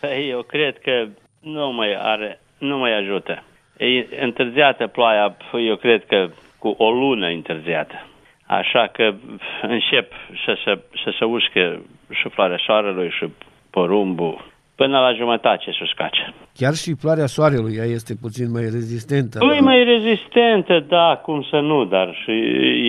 Păi, 0.00 0.28
eu 0.30 0.42
cred 0.42 0.78
că 0.78 1.08
nu 1.40 1.72
mai 1.72 1.96
are, 1.98 2.40
nu 2.58 2.78
mai 2.78 2.98
ajută. 2.98 3.44
E 3.76 4.24
întârziată 4.24 4.86
ploaia, 4.86 5.36
eu 5.68 5.76
cred 5.76 6.04
că 6.06 6.30
cu 6.58 6.68
o 6.68 6.90
lună 6.90 7.26
întârziată. 7.26 8.06
Așa 8.46 8.86
că 8.92 9.14
încep 9.62 10.12
să 10.44 10.56
se, 10.64 10.80
să 11.04 11.14
se 11.18 11.24
uscă 11.24 11.82
și 12.10 12.28
floarea 12.28 12.60
soarelui 12.66 13.10
și 13.10 13.26
porumbul 13.70 14.52
până 14.74 14.98
la 14.98 15.12
jumătate 15.12 15.64
să 15.78 15.84
scace. 15.92 16.34
Chiar 16.54 16.74
și 16.74 16.94
floarea 17.00 17.26
soarelui 17.26 17.76
ea 17.76 17.84
este 17.84 18.14
puțin 18.20 18.50
mai 18.50 18.62
rezistentă. 18.62 19.38
Nu 19.44 19.54
e 19.54 19.60
mai 19.60 19.84
rezistentă, 19.84 20.84
da, 20.88 21.20
cum 21.22 21.46
să 21.50 21.56
nu, 21.60 21.84
dar 21.84 22.14
și 22.22 22.30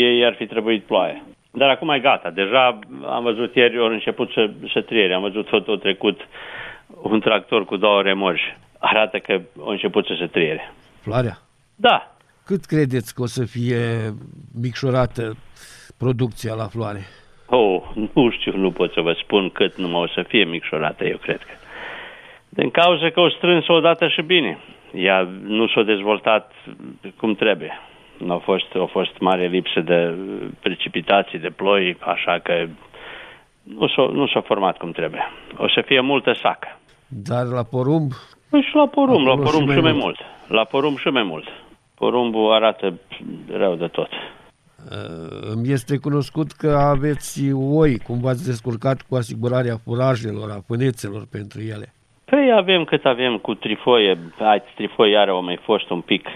ei 0.05 0.25
ar 0.25 0.33
fi 0.33 0.45
trebuit 0.45 0.83
ploaie. 0.83 1.23
Dar 1.51 1.69
acum 1.69 1.89
e 1.89 1.99
gata. 1.99 2.29
Deja 2.29 2.79
am 3.05 3.23
văzut 3.23 3.55
ieri, 3.55 3.79
ori 3.79 3.93
început 3.93 4.31
să, 4.31 4.49
să 4.73 4.81
triere. 4.81 5.13
Am 5.13 5.21
văzut 5.21 5.63
tot 5.63 5.81
trecut 5.81 6.19
un 7.01 7.19
tractor 7.19 7.65
cu 7.65 7.77
două 7.77 8.01
remorși. 8.01 8.57
Arată 8.79 9.17
că 9.17 9.41
a 9.59 9.71
început 9.71 10.05
să 10.05 10.15
se 10.19 10.25
triere. 10.25 10.73
Floarea? 11.01 11.37
Da, 11.75 12.14
cât 12.45 12.65
credeți 12.65 13.13
că 13.13 13.21
o 13.21 13.25
să 13.25 13.45
fie 13.45 14.13
micșorată 14.61 15.35
producția 15.97 16.53
la 16.53 16.67
floare? 16.67 17.01
Oh, 17.45 17.81
nu 18.13 18.29
știu, 18.29 18.57
nu 18.57 18.71
pot 18.71 18.93
să 18.93 19.01
vă 19.01 19.13
spun 19.23 19.49
cât 19.49 19.77
numai 19.77 20.01
o 20.01 20.07
să 20.07 20.25
fie 20.27 20.43
micșorată, 20.43 21.05
eu 21.05 21.17
cred 21.17 21.37
că. 21.37 21.53
Din 22.49 22.69
cauza 22.69 23.09
că 23.09 23.19
o 23.19 23.29
strâns 23.29 23.67
odată 23.67 24.07
și 24.07 24.21
bine. 24.21 24.57
Ea 24.93 25.29
nu 25.43 25.67
s-a 25.67 25.81
dezvoltat 25.81 26.51
cum 27.17 27.35
trebuie. 27.35 27.79
Nu 28.17 28.33
a 28.33 28.37
fost, 28.37 28.75
a 28.75 28.85
fost 28.91 29.19
mare 29.19 29.47
lipsă 29.47 29.79
de 29.79 30.13
precipitații, 30.61 31.39
de 31.39 31.49
ploi, 31.49 31.97
așa 31.99 32.39
că 32.43 32.65
nu 33.63 33.87
s-a, 33.87 34.09
nu 34.11 34.27
s-a 34.27 34.41
format 34.41 34.77
cum 34.77 34.91
trebuie. 34.91 35.23
O 35.57 35.67
să 35.67 35.83
fie 35.85 35.99
multă 35.99 36.33
sacă. 36.41 36.79
Dar 37.07 37.45
la 37.45 37.63
porumb? 37.63 38.11
Păi 38.49 38.61
și 38.61 38.75
la 38.75 38.87
porumb, 38.87 39.27
la 39.27 39.37
porumb 39.37 39.69
și 39.69 39.75
mai, 39.75 39.75
și 39.75 39.81
mai 39.81 39.91
mult. 39.91 40.03
mult. 40.03 40.19
La 40.47 40.63
porumb 40.63 40.97
și 40.97 41.07
mai 41.07 41.23
mult 41.23 41.47
porumbul 41.95 42.53
arată 42.53 42.99
rău 43.51 43.75
de 43.75 43.87
tot. 43.87 44.09
Uh, 44.91 45.51
îmi 45.53 45.71
este 45.71 45.97
cunoscut 45.97 46.51
că 46.51 46.69
aveți 46.69 47.51
oi, 47.53 47.97
cum 47.99 48.19
v-ați 48.19 48.45
descurcat 48.45 49.01
cu 49.01 49.15
asigurarea 49.15 49.75
furajelor, 49.83 50.49
a 50.51 50.63
pânețelor 50.67 51.23
pentru 51.31 51.59
ele. 51.61 51.93
Păi 52.25 52.51
avem 52.55 52.83
cât 52.83 53.05
avem 53.05 53.37
cu 53.37 53.53
trifoie, 53.53 54.17
ai 54.39 54.63
trifoie 54.75 55.11
iară 55.11 55.31
au 55.31 55.43
mai 55.43 55.59
fost 55.63 55.89
un 55.89 56.01
pic, 56.01 56.27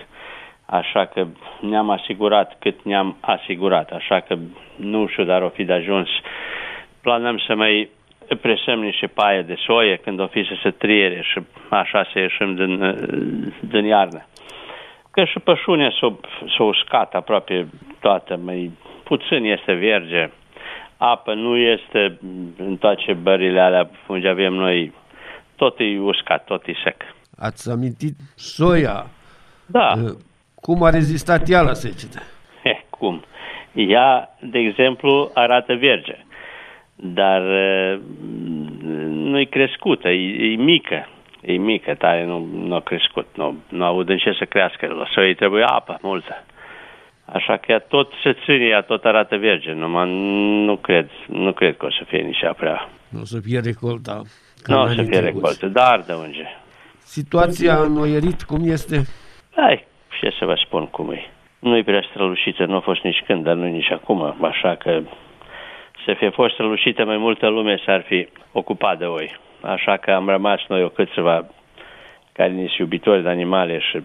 așa 0.66 1.06
că 1.06 1.28
ne-am 1.62 1.90
asigurat 1.90 2.56
cât 2.60 2.84
ne-am 2.84 3.18
asigurat, 3.20 3.90
așa 3.90 4.20
că 4.20 4.38
nu 4.76 5.08
știu, 5.08 5.24
dar 5.24 5.42
o 5.42 5.50
fi 5.50 5.64
de 5.64 5.74
ajuns. 5.74 6.08
Planăm 7.02 7.38
să 7.48 7.56
mai 7.56 7.90
presăm 8.42 8.80
niște 8.80 9.08
paie 9.08 9.42
de 9.42 9.56
soie 9.66 9.96
când 9.96 10.20
o 10.20 10.28
fi 10.28 10.44
să 10.44 10.54
se 10.64 10.70
triere 10.70 11.22
și 11.24 11.40
așa 11.70 12.08
să 12.14 12.20
ieșim 12.20 12.56
din, 12.56 12.96
din 13.60 13.86
iarnă 13.86 14.26
că 15.12 15.24
și 15.24 15.40
pășunea 15.40 15.92
s-a, 16.00 16.20
s-a 16.58 16.64
uscat 16.64 17.14
aproape 17.14 17.68
toată, 18.00 18.36
mai 18.36 18.72
puțin 19.04 19.44
este 19.44 19.74
verge. 19.74 20.30
Apă 20.98 21.34
nu 21.34 21.58
este 21.58 22.18
în 22.58 22.78
toate 22.78 23.14
bările 23.14 23.60
alea 23.60 23.90
unde 24.08 24.28
avem 24.28 24.54
noi, 24.54 24.94
tot 25.56 25.80
e 25.80 26.00
uscat, 26.00 26.44
tot 26.46 26.66
e 26.66 26.74
sec. 26.84 27.02
Ați 27.38 27.70
amintit 27.70 28.16
soia. 28.36 29.08
Da. 29.66 29.94
Cum 30.56 30.84
a 30.84 30.90
rezistat 30.90 31.50
ea 31.50 31.62
la 31.62 31.74
secetă? 31.74 32.20
Eh, 32.64 32.80
cum? 32.90 33.24
Ea, 33.74 34.38
de 34.42 34.60
exemplu, 34.60 35.32
arată 35.34 35.76
verge, 35.76 36.26
dar 36.96 37.42
nu 39.06 39.40
e 39.40 39.44
crescută, 39.44 40.10
e, 40.10 40.52
e 40.52 40.56
mică 40.56 41.08
e 41.52 41.58
mică, 41.58 41.94
tare 41.94 42.26
nu, 42.26 42.48
nu 42.54 42.76
a 42.76 42.82
crescut, 42.82 43.28
nu, 43.36 43.56
nu 43.70 43.84
aud 43.84 44.10
în 44.10 44.18
ce 44.18 44.32
să 44.40 44.46
crească. 44.46 44.88
La 44.88 45.06
soi 45.14 45.36
trebuie 45.36 45.64
apă 45.64 45.98
multă. 46.02 46.44
Așa 47.26 47.58
că 47.58 47.72
ea 47.72 47.80
tot 47.80 48.12
se 48.24 48.38
ține, 48.44 48.66
ea 48.66 48.82
tot 48.82 49.06
arată 49.06 49.38
verge, 49.38 49.72
numai 49.72 50.10
nu 50.66 50.76
cred, 50.78 51.10
nu 51.28 51.52
cred 51.52 51.78
că 51.78 51.86
o 51.86 51.92
să 51.92 52.04
fie 52.08 52.20
nici 52.20 52.46
prea. 52.58 52.90
Nu 53.10 53.20
o 53.22 53.26
să 53.26 53.40
fie 53.40 53.60
recolta. 53.60 54.22
Nu 54.66 54.82
o 54.82 54.88
să 54.88 55.04
fie 55.04 55.20
recoltă, 55.20 55.68
dar 55.68 56.04
de 56.06 56.14
unde? 56.14 56.48
Situația 56.98 57.76
în 57.76 57.98
Oierit, 57.98 58.44
cum 58.44 58.60
este? 58.64 59.06
Hai, 59.56 59.86
ce 60.20 60.36
să 60.40 60.46
vă 60.46 60.62
spun 60.66 60.88
cum 60.88 61.12
e. 61.12 61.32
Nu 61.60 61.78
e 61.78 61.84
prea 61.84 62.06
strălușită, 62.10 62.66
nu 62.66 62.76
a 62.76 62.80
fost 62.80 63.04
nici 63.04 63.24
când, 63.26 63.44
dar 63.44 63.56
nu 63.56 63.66
nici 63.66 63.92
acum, 63.92 64.36
așa 64.42 64.76
că 64.76 65.02
să 66.06 66.14
fie 66.18 66.30
fost 66.30 66.54
strălușită 66.54 67.06
mai 67.06 67.18
multă 67.18 67.48
lume 67.48 67.82
s-ar 67.86 68.02
fi 68.08 68.28
ocupat 68.52 68.98
de 68.98 69.06
oi 69.06 69.40
așa 69.62 69.98
că 69.98 70.12
am 70.12 70.28
rămas 70.28 70.60
noi 70.68 70.84
o 70.84 70.90
câțiva 70.90 71.46
care 72.32 72.52
ne 72.52 72.68
iubitori 72.80 73.22
de 73.22 73.30
animale 73.30 73.80
și 73.80 74.04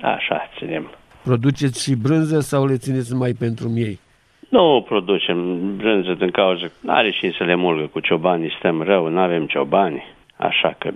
așa 0.00 0.48
ținem. 0.58 0.90
Produceți 1.24 1.82
și 1.82 1.96
brânză 1.96 2.40
sau 2.40 2.66
le 2.66 2.76
țineți 2.76 3.14
mai 3.14 3.32
pentru 3.38 3.68
miei? 3.68 4.00
Nu 4.48 4.84
producem 4.88 5.36
brânză 5.76 6.12
din 6.12 6.30
cauza 6.30 6.66
nu 6.80 6.92
are 6.92 7.10
și 7.10 7.32
să 7.36 7.44
le 7.44 7.54
mulgă 7.54 7.86
cu 7.86 8.00
ciobanii, 8.00 8.54
stăm 8.58 8.82
rău, 8.82 9.08
nu 9.08 9.18
avem 9.18 9.46
ciobani, 9.46 10.04
așa 10.36 10.74
că 10.78 10.90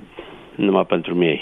numai 0.55 0.85
pentru 0.85 1.15
miei. 1.15 1.41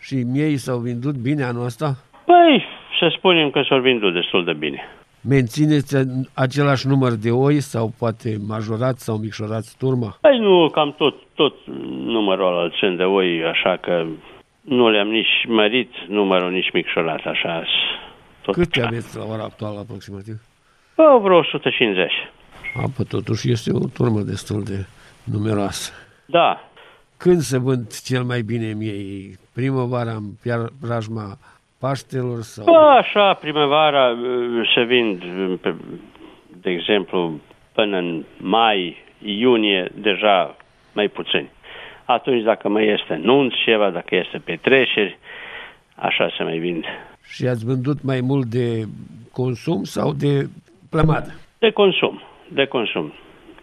Și 0.00 0.14
miei 0.14 0.56
s-au 0.56 0.78
vândut 0.78 1.14
bine 1.14 1.42
anul 1.42 1.64
ăsta? 1.64 1.94
Păi, 2.24 2.64
să 2.98 3.14
spunem 3.16 3.50
că 3.50 3.62
s-au 3.68 3.80
vândut 3.80 4.12
destul 4.14 4.44
de 4.44 4.52
bine. 4.52 4.82
Mențineți 5.28 5.96
același 6.34 6.86
număr 6.86 7.12
de 7.12 7.30
oi 7.30 7.60
sau 7.60 7.92
poate 7.98 8.36
majorați 8.46 9.04
sau 9.04 9.16
micșorați 9.16 9.76
turma? 9.78 10.18
Păi 10.20 10.38
nu, 10.38 10.68
cam 10.70 10.92
tot, 10.98 11.14
tot 11.34 11.54
numărul 12.04 12.58
al 12.58 12.74
țin 12.78 12.96
de 12.96 13.02
oi, 13.02 13.44
așa 13.44 13.76
că 13.76 14.04
nu 14.60 14.90
le-am 14.90 15.08
nici 15.08 15.44
mărit 15.48 15.90
numărul, 16.08 16.50
nici 16.50 16.70
micșorat, 16.72 17.20
așa. 17.24 17.64
Tot 18.42 18.54
Câte 18.54 18.78
așa. 18.78 18.88
aveți 18.88 19.16
la 19.16 19.24
ora 19.24 19.42
actuală 19.42 19.78
aproximativ? 19.78 20.40
O, 20.94 21.18
vreo 21.20 21.36
150. 21.36 22.12
A, 22.76 22.84
pă, 22.96 23.02
totuși 23.04 23.50
este 23.50 23.70
o 23.72 23.86
turmă 23.94 24.20
destul 24.20 24.62
de 24.62 24.86
numeroasă. 25.24 25.92
Da. 26.26 26.60
Când 27.16 27.40
se 27.40 27.58
vând 27.58 28.00
cel 28.04 28.22
mai 28.22 28.42
bine 28.42 28.72
miei? 28.72 29.38
Primăvara 29.54 30.12
în 30.12 30.24
preajma 30.80 31.38
Paștelor? 31.78 32.40
Sau... 32.40 32.74
Așa, 32.74 33.34
primăvara 33.34 34.10
uh, 34.10 34.70
se 34.74 34.82
vind, 34.82 35.22
uh, 35.22 35.74
de 36.60 36.70
exemplu, 36.70 37.40
până 37.72 37.96
în 37.96 38.24
mai, 38.36 38.96
iunie, 39.18 39.90
deja 39.94 40.56
mai 40.92 41.08
puțin. 41.08 41.48
Atunci, 42.04 42.42
dacă 42.42 42.68
mai 42.68 42.86
este 42.86 43.20
nunț 43.22 43.52
ceva, 43.64 43.90
dacă 43.90 44.14
este 44.14 44.38
petreceri, 44.38 45.18
așa 45.94 46.32
se 46.36 46.42
mai 46.42 46.58
vinde. 46.58 46.86
Și 47.28 47.46
ați 47.46 47.64
vândut 47.64 48.02
mai 48.02 48.20
mult 48.20 48.46
de 48.46 48.84
consum 49.32 49.84
sau 49.84 50.12
de 50.12 50.48
plămadă? 50.90 51.34
De 51.58 51.70
consum, 51.70 52.22
de 52.48 52.64
consum. 52.64 53.12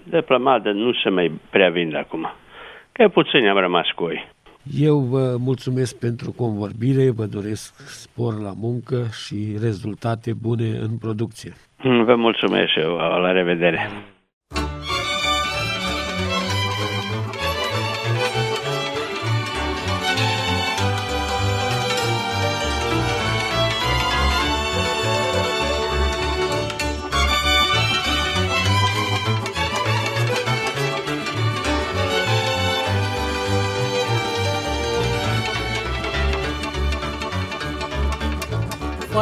De 0.04 0.22
plămadă 0.22 0.72
nu 0.72 0.94
se 0.94 1.10
mai 1.10 1.32
prea 1.50 1.70
vinde 1.70 1.98
acum. 1.98 2.32
Că 2.92 3.08
puțin 3.08 3.48
am 3.48 3.58
rămas 3.58 3.88
cu 3.96 4.10
ei. 4.10 4.33
Eu 4.72 4.98
vă 5.00 5.36
mulțumesc 5.40 6.00
pentru 6.00 6.32
convorbire, 6.32 7.10
vă 7.10 7.26
doresc 7.26 7.90
spor 7.90 8.42
la 8.42 8.54
muncă 8.56 9.06
și 9.26 9.58
rezultate 9.62 10.34
bune 10.34 10.70
în 10.78 10.98
producție. 10.98 11.54
Vă 12.06 12.16
mulțumesc 12.16 12.68
și 12.72 12.80
eu, 12.80 12.96
la 12.96 13.32
revedere. 13.32 13.90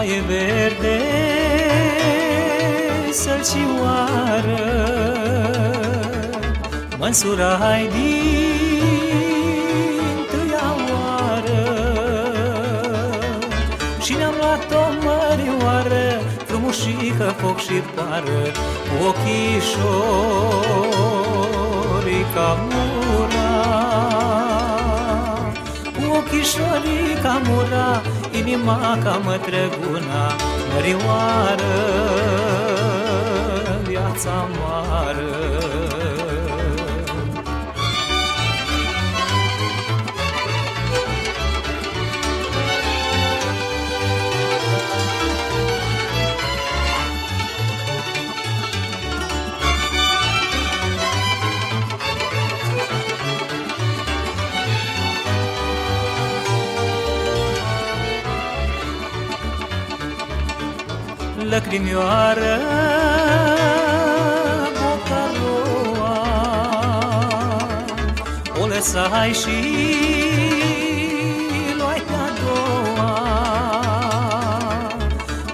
Ploaie 0.01 0.21
verde, 0.21 0.99
sălcioară, 3.11 4.63
mă 6.97 7.05
însurai 7.05 7.89
din 7.91 9.19
tâia 10.29 10.75
oară. 10.91 11.63
Și 14.01 14.13
ne-am 14.13 14.33
luat 14.39 14.71
o 14.71 14.85
mărioară, 15.03 16.21
frumușică, 16.45 17.35
foc 17.37 17.59
și 17.59 17.81
pară, 17.95 18.41
cu 18.87 18.95
ochișorii 19.07 19.85
ca 22.33 22.57
mura, 22.69 23.30
cu 26.41 26.47
ochișorii 26.47 27.21
ca 27.21 27.41
mura, 27.45 28.01
inima 28.39 28.97
ca 29.03 29.21
mătrăguna, 29.23 30.33
mărioară, 30.73 31.73
viața 33.87 34.47
moară. 34.57 35.30
Lăcrimioară 61.91 62.57
bocaroa 64.79 66.15
O 68.61 68.65
lăsai 68.65 69.33
și 69.33 69.57
luai 71.77 72.01
pe-a 72.07 72.27
doua? 72.43 73.13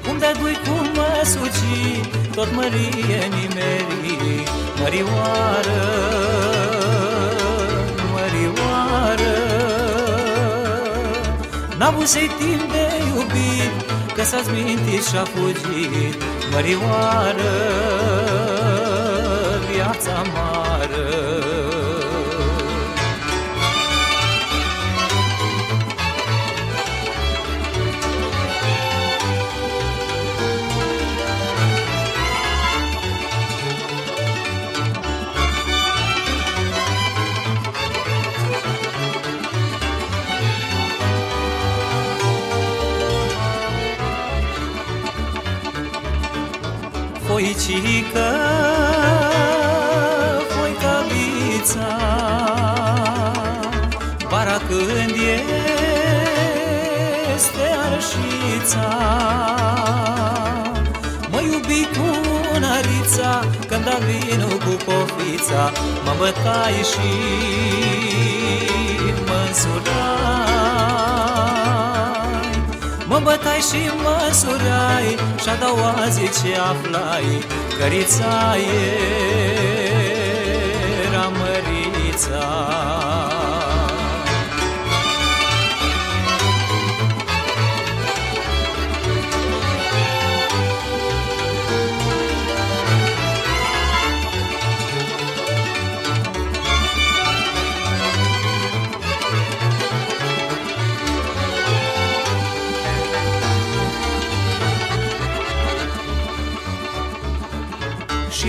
Cum 0.08 0.18
de 0.18 0.32
dui 0.40 0.54
cu 0.54 0.76
măsuci 0.96 2.06
tot 2.36 2.48
mărie 2.56 3.30
nimeri 3.36 4.46
Mărioară, 4.82 5.84
mărioară. 8.14 9.36
N-avut 11.78 12.08
timp 12.38 12.72
de 12.72 12.86
iubit 13.08 13.77
Că 14.18 14.24
s-a 14.24 14.42
mintit 14.52 15.06
și-a 15.06 15.24
fugit 15.24 16.16
Mărioară, 16.52 17.54
viața 19.72 20.22
mare 20.34 20.47
vinul 64.08 64.58
cu 64.66 64.76
pofița, 64.86 65.72
mă 66.06 66.14
bătai 66.18 66.74
și 66.92 67.10
mă 69.26 69.38
însurai. 69.48 70.48
Mă 73.10 73.20
bătai 73.24 73.60
și 73.60 73.92
mă 74.04 74.32
surai 74.34 75.18
Și-a 75.42 75.56
doua 75.56 76.08
zi 76.10 76.22
ce 76.42 76.56
aflai 76.58 77.44
Cărița 77.80 78.56
era 81.06 81.32
mărița 81.38 82.87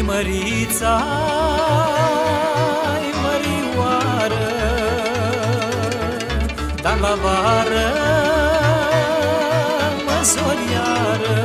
și 0.09 0.15
mărița 0.15 1.05
mărioară, 3.23 4.49
dar 6.83 6.99
la 7.01 7.19
vară 7.23 7.91
măsoriară. 10.07 11.41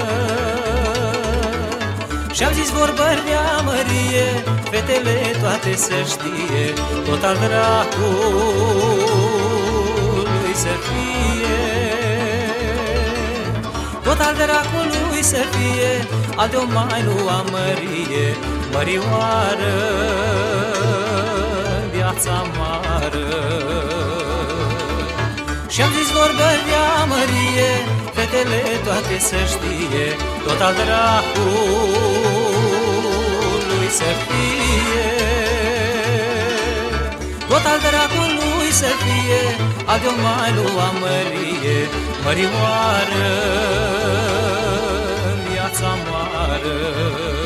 Și-au 2.32 2.52
zis 2.52 2.70
vorbări 2.70 3.24
de 3.26 3.36
amărie, 3.58 4.44
fetele 4.72 5.38
toate 5.42 5.76
să 5.76 5.96
știe, 6.08 6.74
tot 7.06 7.24
al 7.24 7.36
dracului 7.36 8.24
să 10.54 10.74
fie. 10.88 11.62
Tot 14.04 14.20
al 14.20 14.36
dracului 14.36 15.24
să 15.24 15.42
fie, 15.52 16.08
al 16.36 16.50
de 16.50 16.56
o 16.56 16.66
mai 16.74 17.02
nu 17.02 17.28
amărie, 17.28 18.53
mărioară, 18.74 19.76
viața 21.94 22.36
mară. 22.58 23.28
Și-am 25.74 25.92
zis 25.98 26.10
vorbă 26.18 26.50
de 26.68 26.76
amărie, 27.02 27.72
fetele 28.16 28.62
toate 28.86 29.16
să 29.30 29.40
știe, 29.54 30.06
tot 30.46 30.62
al 30.68 30.74
dracului 30.82 31.44
să 34.00 34.10
fie. 34.26 35.08
Tot 37.48 37.66
al 37.72 37.80
dracului 37.88 38.72
să 38.72 38.92
fie, 39.04 39.42
al 39.86 40.00
de 40.00 40.08
o 40.08 40.14
mai 40.24 40.52
nu 40.58 40.66
amărie, 40.90 41.80
mărioară, 42.24 43.32
viața 45.50 45.90
moară. 46.08 47.43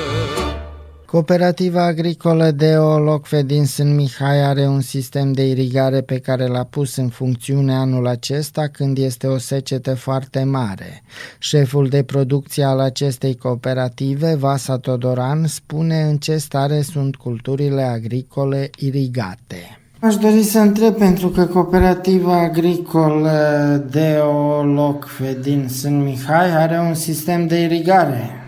Cooperativa 1.18 1.86
agricolă 1.86 2.52
de 2.52 2.76
Olocfe 2.76 3.44
din 3.44 3.66
Sân 3.66 3.96
Mihai 3.96 4.44
are 4.44 4.68
un 4.68 4.82
sistem 4.82 5.32
de 5.32 5.48
irigare 5.48 6.02
pe 6.02 6.20
care 6.20 6.48
l-a 6.48 6.64
pus 6.64 6.96
în 6.96 7.08
funcțiune 7.08 7.74
anul 7.74 8.08
acesta 8.08 8.68
când 8.68 8.98
este 8.98 9.28
o 9.28 9.38
secetă 9.38 9.96
foarte 9.96 10.44
mare. 10.44 11.04
Șeful 11.40 11.88
de 11.88 12.04
producție 12.04 12.64
al 12.64 12.80
acestei 12.80 13.36
cooperative, 13.36 14.36
Vasa 14.36 14.78
Todoran, 14.78 15.48
spune 15.48 16.02
în 16.02 16.18
ce 16.18 16.38
stare 16.38 16.82
sunt 16.82 17.16
culturile 17.16 17.82
agricole 17.82 18.70
irigate. 18.78 19.80
Aș 20.00 20.16
dori 20.16 20.44
să 20.44 20.60
întreb, 20.60 20.96
pentru 20.96 21.28
că 21.28 21.46
cooperativa 21.46 22.40
agricolă 22.42 23.86
de 23.92 24.18
Olocfe 24.60 25.38
din 25.42 25.68
Sân 25.70 26.04
Mihai 26.04 26.56
are 26.56 26.80
un 26.80 26.94
sistem 26.94 27.48
de 27.48 27.62
irigare. 27.62 28.47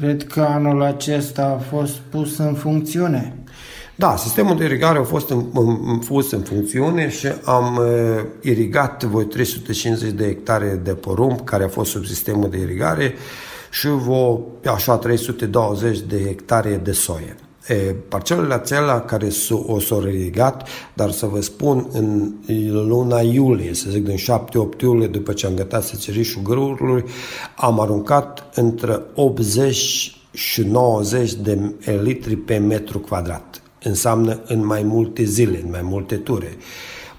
Cred 0.00 0.26
că 0.26 0.40
anul 0.40 0.82
acesta 0.82 1.42
a 1.44 1.76
fost 1.76 1.96
pus 1.96 2.38
în 2.38 2.54
funcțiune. 2.54 3.34
Da, 3.94 4.16
sistemul 4.16 4.56
de 4.56 4.64
irigare 4.64 4.98
a 4.98 5.02
fost 5.02 5.30
în, 5.30 5.44
în, 5.54 5.98
pus 5.98 6.32
în 6.32 6.40
funcțiune 6.40 7.10
și 7.10 7.26
am 7.44 7.76
uh, 7.76 8.24
irigat 8.42 9.04
voi 9.04 9.24
350 9.24 10.10
de 10.10 10.24
hectare 10.24 10.80
de 10.82 10.94
porumb 10.94 11.44
care 11.44 11.64
a 11.64 11.68
fost 11.68 11.90
sub 11.90 12.04
sistemul 12.04 12.50
de 12.50 12.58
irigare 12.58 13.14
și 13.70 13.88
vreo 13.88 14.46
așa 14.74 14.96
320 14.96 15.98
de 15.98 16.24
hectare 16.24 16.80
de 16.82 16.92
soie. 16.92 17.36
E, 17.70 17.94
parcelele 18.08 18.54
acelea 18.54 19.00
care 19.00 19.28
s-o, 19.28 19.64
o 19.66 19.80
s-au 19.80 20.00
ridicat, 20.00 20.68
dar 20.94 21.10
să 21.10 21.26
vă 21.26 21.40
spun, 21.40 21.86
în 21.92 22.32
luna 22.70 23.20
iulie, 23.20 23.74
să 23.74 23.90
zic 23.90 24.04
din 24.04 24.16
7-8 24.16 24.80
iulie, 24.80 25.06
după 25.06 25.32
ce 25.32 25.46
am 25.46 25.54
gătat 25.54 25.82
sățerișul 25.82 26.42
grâului, 26.42 27.04
am 27.56 27.80
aruncat 27.80 28.50
între 28.54 29.00
80 29.14 30.16
și 30.32 30.62
90 30.62 31.32
de 31.32 31.74
litri 32.02 32.36
pe 32.36 32.56
metru 32.56 32.98
quadrat. 32.98 33.62
Înseamnă 33.82 34.40
în 34.46 34.66
mai 34.66 34.82
multe 34.82 35.24
zile, 35.24 35.60
în 35.64 35.70
mai 35.70 35.82
multe 35.82 36.16
ture. 36.16 36.56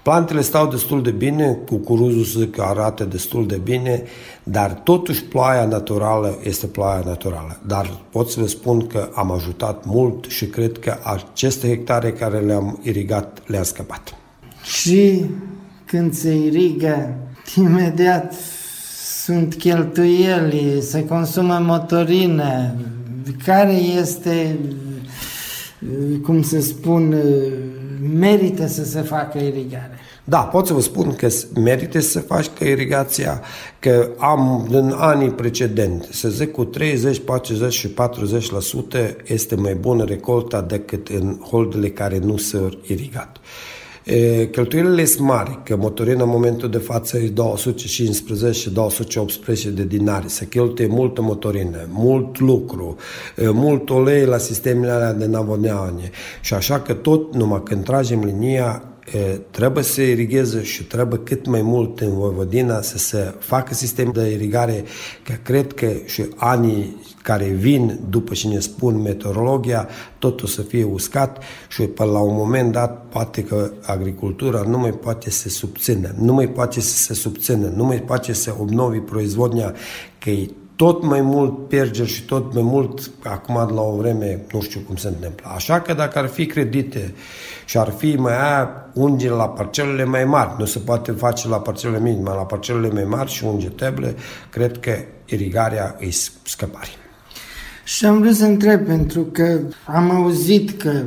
Plantele 0.02 0.40
stau 0.40 0.68
destul 0.68 1.02
de 1.02 1.10
bine, 1.10 1.58
cucuruzul 1.66 2.24
să 2.24 2.46
că 2.46 2.62
arată 2.62 3.04
destul 3.04 3.46
de 3.46 3.60
bine, 3.64 4.02
dar 4.42 4.70
totuși 4.72 5.24
ploaia 5.24 5.64
naturală 5.64 6.38
este 6.42 6.66
ploaia 6.66 7.02
naturală. 7.04 7.60
Dar 7.66 8.00
pot 8.10 8.30
să 8.30 8.40
vă 8.40 8.46
spun 8.46 8.86
că 8.86 9.10
am 9.14 9.30
ajutat 9.30 9.84
mult 9.84 10.24
și 10.28 10.46
cred 10.46 10.78
că 10.78 10.96
aceste 11.02 11.68
hectare 11.68 12.12
care 12.12 12.38
le-am 12.38 12.80
irigat 12.82 13.42
le-a 13.46 13.62
scăpat. 13.62 14.14
Și 14.62 15.24
când 15.84 16.14
se 16.14 16.34
irigă, 16.34 17.14
imediat 17.56 18.34
sunt 19.24 19.54
cheltuieli, 19.54 20.78
se 20.80 21.04
consumă 21.04 21.58
motorină, 21.66 22.74
care 23.44 23.74
este, 23.74 24.58
cum 26.22 26.42
se 26.42 26.60
spun, 26.60 27.14
merită 28.18 28.66
să 28.66 28.84
se 28.84 29.00
facă 29.00 29.38
irigare. 29.38 29.98
Da, 30.24 30.38
pot 30.38 30.66
să 30.66 30.72
vă 30.72 30.80
spun 30.80 31.14
că 31.14 31.28
merită 31.54 32.00
să 32.00 32.20
faci 32.20 32.46
că 32.58 32.64
irigația, 32.64 33.40
că 33.78 34.10
am 34.18 34.68
în 34.70 34.94
anii 34.96 35.30
precedenți, 35.30 36.08
să 36.10 36.28
zic 36.28 36.50
cu 36.50 36.64
30, 36.64 37.18
40 37.18 37.72
și 37.72 37.94
40% 38.94 39.14
este 39.24 39.54
mai 39.54 39.74
bună 39.74 40.04
recolta 40.04 40.60
decât 40.60 41.08
în 41.08 41.38
holdele 41.40 41.90
care 41.90 42.18
nu 42.18 42.36
sunt 42.36 42.78
irigat. 42.86 43.36
E, 44.04 44.48
cheltuielile 44.50 45.04
sunt 45.04 45.26
mari, 45.26 45.58
că 45.64 45.76
motorina 45.76 46.22
în 46.22 46.28
momentul 46.28 46.70
de 46.70 46.78
față 46.78 47.18
e 47.18 47.28
215 47.28 48.60
și 48.60 48.70
218 48.70 49.70
de 49.70 49.84
dinari. 49.84 50.28
Se 50.28 50.46
cheltuie 50.46 50.86
multă 50.86 51.22
motorină, 51.22 51.86
mult 51.88 52.38
lucru, 52.38 52.96
e, 53.36 53.48
mult 53.48 53.88
ulei 53.88 54.24
la 54.24 54.38
sistemele 54.38 54.92
alea 54.92 55.12
de 55.12 55.26
navoneane. 55.26 56.10
Și 56.40 56.54
așa 56.54 56.80
că 56.80 56.92
tot 56.92 57.34
numai 57.34 57.62
când 57.62 57.84
tragem 57.84 58.24
linia, 58.24 58.91
trebuie 59.50 59.84
să 59.84 60.02
irigheze 60.02 60.62
și 60.62 60.84
trebuie 60.84 61.20
cât 61.24 61.46
mai 61.46 61.62
mult 61.62 62.00
în 62.00 62.14
Vojvodina 62.14 62.80
să 62.80 62.98
se 62.98 63.34
facă 63.38 63.74
sistem 63.74 64.10
de 64.12 64.30
irigare, 64.30 64.84
că 65.24 65.32
cred 65.42 65.72
că 65.72 65.92
și 66.04 66.24
anii 66.36 67.00
care 67.22 67.44
vin 67.44 67.98
după 68.08 68.34
ce 68.34 68.48
ne 68.48 68.58
spun 68.58 69.02
meteorologia, 69.02 69.88
totul 70.18 70.48
să 70.48 70.62
fie 70.62 70.84
uscat 70.84 71.42
și 71.68 71.82
până 71.82 72.10
la 72.10 72.20
un 72.20 72.34
moment 72.34 72.72
dat 72.72 73.06
poate 73.08 73.42
că 73.42 73.70
agricultura 73.82 74.62
nu 74.62 74.78
mai 74.78 74.92
poate 74.92 75.30
să 75.30 75.38
se 75.38 75.48
subțină, 75.48 76.14
nu 76.18 76.32
mai 76.32 76.48
poate 76.48 76.80
să 76.80 76.96
se 76.96 77.14
subțină, 77.14 77.72
nu 77.76 77.84
mai 77.84 78.02
poate 78.02 78.32
să 78.32 78.54
obnovi 78.58 78.98
proizvodnia, 78.98 79.74
că 80.18 80.30
e 80.30 80.50
tot 80.76 81.02
mai 81.02 81.20
mult 81.20 81.68
piergeri 81.68 82.08
și 82.08 82.22
tot 82.22 82.54
mai 82.54 82.62
mult, 82.62 83.10
acum 83.22 83.54
la 83.54 83.80
o 83.80 83.96
vreme, 83.96 84.40
nu 84.52 84.60
știu 84.60 84.80
cum 84.80 84.96
se 84.96 85.08
întâmplă. 85.08 85.52
Așa 85.54 85.80
că 85.80 85.94
dacă 85.94 86.18
ar 86.18 86.26
fi 86.26 86.46
credite 86.46 87.14
și 87.64 87.78
ar 87.78 87.90
fi 87.90 88.14
mai 88.14 88.32
aia, 88.32 88.70
unge 88.94 89.30
la 89.30 89.48
parcelele 89.48 90.04
mai 90.04 90.24
mari, 90.24 90.54
nu 90.58 90.64
se 90.64 90.78
poate 90.78 91.12
face 91.12 91.48
la 91.48 91.56
parcelele 91.56 92.00
minime, 92.00 92.28
la 92.28 92.44
parcelele 92.44 92.88
mai 92.88 93.04
mari 93.04 93.30
și 93.30 93.44
unge 93.44 93.68
teble, 93.68 94.14
cred 94.50 94.80
că 94.80 94.92
irigarea 95.24 95.96
îi 95.98 96.10
scăpare. 96.42 96.88
Și 97.84 98.06
am 98.06 98.20
vrut 98.20 98.34
să 98.34 98.44
întreb, 98.44 98.86
pentru 98.86 99.22
că 99.22 99.60
am 99.86 100.10
auzit 100.10 100.82
că 100.82 101.02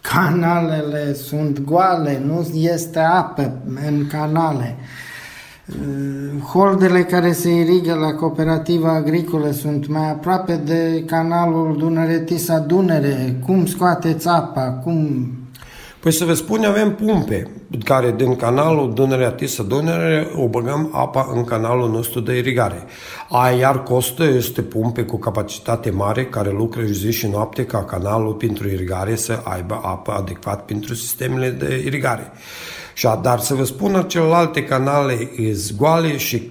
canalele 0.00 1.14
sunt 1.14 1.60
goale, 1.60 2.22
nu 2.24 2.46
este 2.54 2.98
apă 2.98 3.62
în 3.86 4.06
canale. 4.06 4.76
Uh, 5.68 6.42
holdele 6.52 7.02
care 7.02 7.32
se 7.32 7.50
irigă 7.50 7.94
la 7.94 8.14
cooperativa 8.14 8.92
agricolă 8.92 9.50
sunt 9.50 9.86
mai 9.86 10.10
aproape 10.10 10.54
de 10.56 11.04
canalul 11.06 11.76
Dunăre-Tisa-Dunăre. 11.78 13.36
Cum 13.46 13.66
scoateți 13.66 14.28
apa? 14.28 14.80
Cum... 14.82 15.26
Păi 16.00 16.12
să 16.12 16.24
vă 16.24 16.32
spun, 16.34 16.64
avem 16.64 16.94
pumpe 16.94 17.50
care 17.84 18.14
din 18.16 18.36
canalul 18.36 18.94
Dunărea 18.94 19.30
Tisa 19.30 19.62
Dunăre 19.62 20.28
o 20.36 20.48
băgăm 20.48 20.90
apa 20.92 21.30
în 21.34 21.44
canalul 21.44 21.90
nostru 21.90 22.20
de 22.20 22.36
irigare. 22.36 22.84
Aia 23.28 23.56
iar 23.56 23.82
costă 23.82 24.24
este 24.24 24.62
pumpe 24.62 25.02
cu 25.02 25.18
capacitate 25.18 25.90
mare 25.90 26.24
care 26.24 26.50
lucrează 26.50 26.92
zi 26.92 27.12
și 27.12 27.26
noapte 27.26 27.64
ca 27.66 27.84
canalul 27.84 28.32
pentru 28.32 28.68
irigare 28.68 29.14
să 29.14 29.40
aibă 29.44 29.80
apă 29.82 30.12
adecvat 30.12 30.64
pentru 30.64 30.94
sistemele 30.94 31.50
de 31.50 31.82
irigare. 31.84 32.32
Și 32.94 33.08
dar 33.22 33.38
să 33.38 33.54
vă 33.54 33.64
spun, 33.64 34.04
celelalte 34.08 34.64
canale 34.64 35.30
sunt 35.36 35.76
goale 35.76 36.16
și 36.16 36.50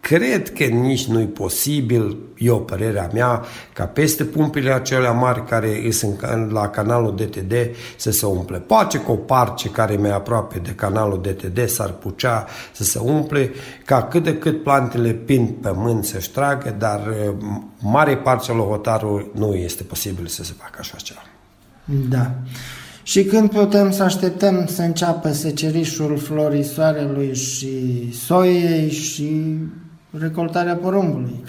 cred 0.00 0.52
că 0.52 0.64
nici 0.64 1.06
nu-i 1.06 1.26
posibil, 1.26 2.16
eu 2.36 2.60
părerea 2.60 3.10
mea, 3.12 3.42
ca 3.72 3.84
peste 3.84 4.24
pumpile 4.24 4.72
acelea 4.72 5.12
mari 5.12 5.46
care 5.46 5.90
sunt 5.90 6.50
la 6.50 6.68
canalul 6.68 7.14
DTD 7.16 7.54
să 7.96 8.10
se 8.10 8.26
umple. 8.26 8.58
Poate 8.58 9.00
că 9.00 9.10
o 9.10 9.14
parce 9.14 9.70
care 9.70 9.92
e 9.92 9.96
mai 9.96 10.12
aproape 10.12 10.58
de 10.58 10.70
canalul 10.70 11.20
DTD 11.20 11.68
s-ar 11.68 11.90
putea 11.90 12.46
să 12.72 12.84
se 12.84 12.98
umple, 12.98 13.52
ca 13.84 14.02
cât 14.02 14.24
de 14.24 14.38
cât 14.38 14.62
plantele 14.62 15.10
pin 15.10 15.46
pământ 15.46 16.04
să-și 16.04 16.30
tragă, 16.30 16.74
dar 16.78 17.00
mare 17.78 18.16
parte 18.16 18.52
la 18.52 18.58
hotarul 18.58 19.30
nu 19.34 19.54
este 19.54 19.82
posibil 19.82 20.26
să 20.26 20.44
se 20.44 20.54
facă 20.58 20.76
așa 20.80 20.96
ceva. 20.96 21.22
Da. 21.84 22.30
Și 23.06 23.24
când 23.24 23.50
putem 23.50 23.90
să 23.90 24.02
așteptăm 24.02 24.66
să 24.66 24.82
înceapă 24.82 25.32
secerișul 25.32 26.18
florii 26.18 26.62
soarelui 26.62 27.34
și 27.34 27.68
soiei 28.12 28.90
și 28.90 29.56
recoltarea 30.18 30.74
porumbului? 30.76 31.44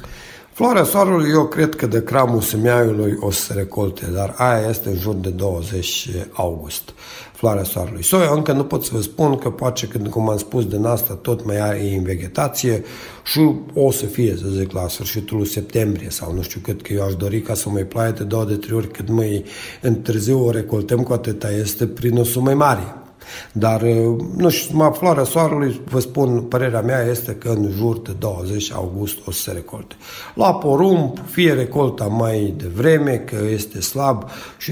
Floarea 0.57 0.83
soarelui, 0.83 1.29
eu 1.29 1.45
cred 1.45 1.75
că 1.75 1.87
de 1.87 2.03
cramul 2.03 2.41
semeaiului 2.41 3.17
o 3.19 3.31
să 3.31 3.41
se 3.41 3.53
recolte, 3.53 4.05
dar 4.13 4.33
aia 4.37 4.69
este 4.69 4.89
în 4.89 4.95
jur 4.95 5.15
de 5.15 5.29
20 5.29 6.09
august 6.31 6.93
floarea 7.33 7.63
soarelui. 7.63 8.03
Soia 8.03 8.31
încă 8.31 8.51
nu 8.51 8.63
pot 8.63 8.83
să 8.83 8.89
vă 8.93 9.01
spun 9.01 9.37
că 9.37 9.49
poate 9.49 9.87
când, 9.87 10.07
cum 10.07 10.29
am 10.29 10.37
spus, 10.37 10.65
din 10.65 10.85
asta 10.85 11.13
tot 11.13 11.45
mai 11.45 11.59
are 11.59 11.95
în 11.95 12.03
vegetație 12.03 12.83
și 13.23 13.51
o 13.73 13.91
să 13.91 14.05
fie, 14.05 14.35
să 14.35 14.47
zic, 14.47 14.71
la 14.71 14.87
sfârșitul 14.87 15.45
septembrie 15.45 16.09
sau 16.09 16.33
nu 16.33 16.41
știu 16.41 16.59
cât, 16.63 16.81
că 16.81 16.93
eu 16.93 17.03
aș 17.03 17.15
dori 17.15 17.41
ca 17.41 17.53
să 17.53 17.69
mai 17.69 17.83
ploaie 17.83 18.11
de 18.11 18.23
două 18.23 18.45
de 18.45 18.55
trei 18.55 18.77
ori 18.77 18.91
cât 18.91 19.09
mai 19.09 19.45
întârziu 19.81 20.45
o 20.45 20.51
recoltăm 20.51 21.03
cu 21.03 21.13
atâta 21.13 21.51
este 21.51 21.87
prin 21.87 22.17
o 22.35 22.39
mai 22.39 22.53
mare. 22.53 23.06
Dar, 23.51 23.81
uh, 23.81 24.15
nu 24.35 24.49
știu, 24.49 24.77
mă 24.77 24.91
floarea 24.97 25.23
soarelui, 25.23 25.81
vă 25.85 25.99
spun, 25.99 26.41
părerea 26.41 26.81
mea 26.81 27.01
este 27.01 27.35
că 27.35 27.49
în 27.49 27.71
jur 27.75 27.99
de 27.99 28.11
20 28.19 28.71
august 28.73 29.17
o 29.27 29.31
să 29.31 29.41
se 29.41 29.51
recolte. 29.51 29.95
La 30.33 30.53
porumb, 30.53 31.17
fie 31.25 31.53
recolta 31.53 32.05
mai 32.05 32.53
devreme, 32.57 33.15
că 33.15 33.35
este 33.49 33.81
slab 33.81 34.23
și 34.57 34.71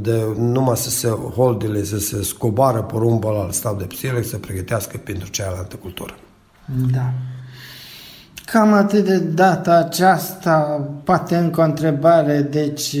de, 0.00 0.24
numai 0.36 0.76
să 0.76 0.90
se 0.90 1.08
holdele, 1.08 1.84
să 1.84 1.98
se 1.98 2.22
scobară 2.22 2.82
porumbul 2.82 3.36
al 3.36 3.50
stau 3.50 3.74
de 3.74 3.84
psile, 3.84 4.22
să 4.22 4.28
se 4.28 4.36
pregătească 4.36 4.96
pentru 5.04 5.30
cealaltă 5.30 5.76
cultură. 5.76 6.14
Da. 6.92 7.12
Cam 8.52 8.72
atât 8.72 9.04
de 9.04 9.18
data 9.18 9.76
aceasta, 9.76 10.88
poate 11.04 11.36
încă 11.36 11.60
o 11.60 11.64
întrebare, 11.64 12.48
deci 12.50 12.96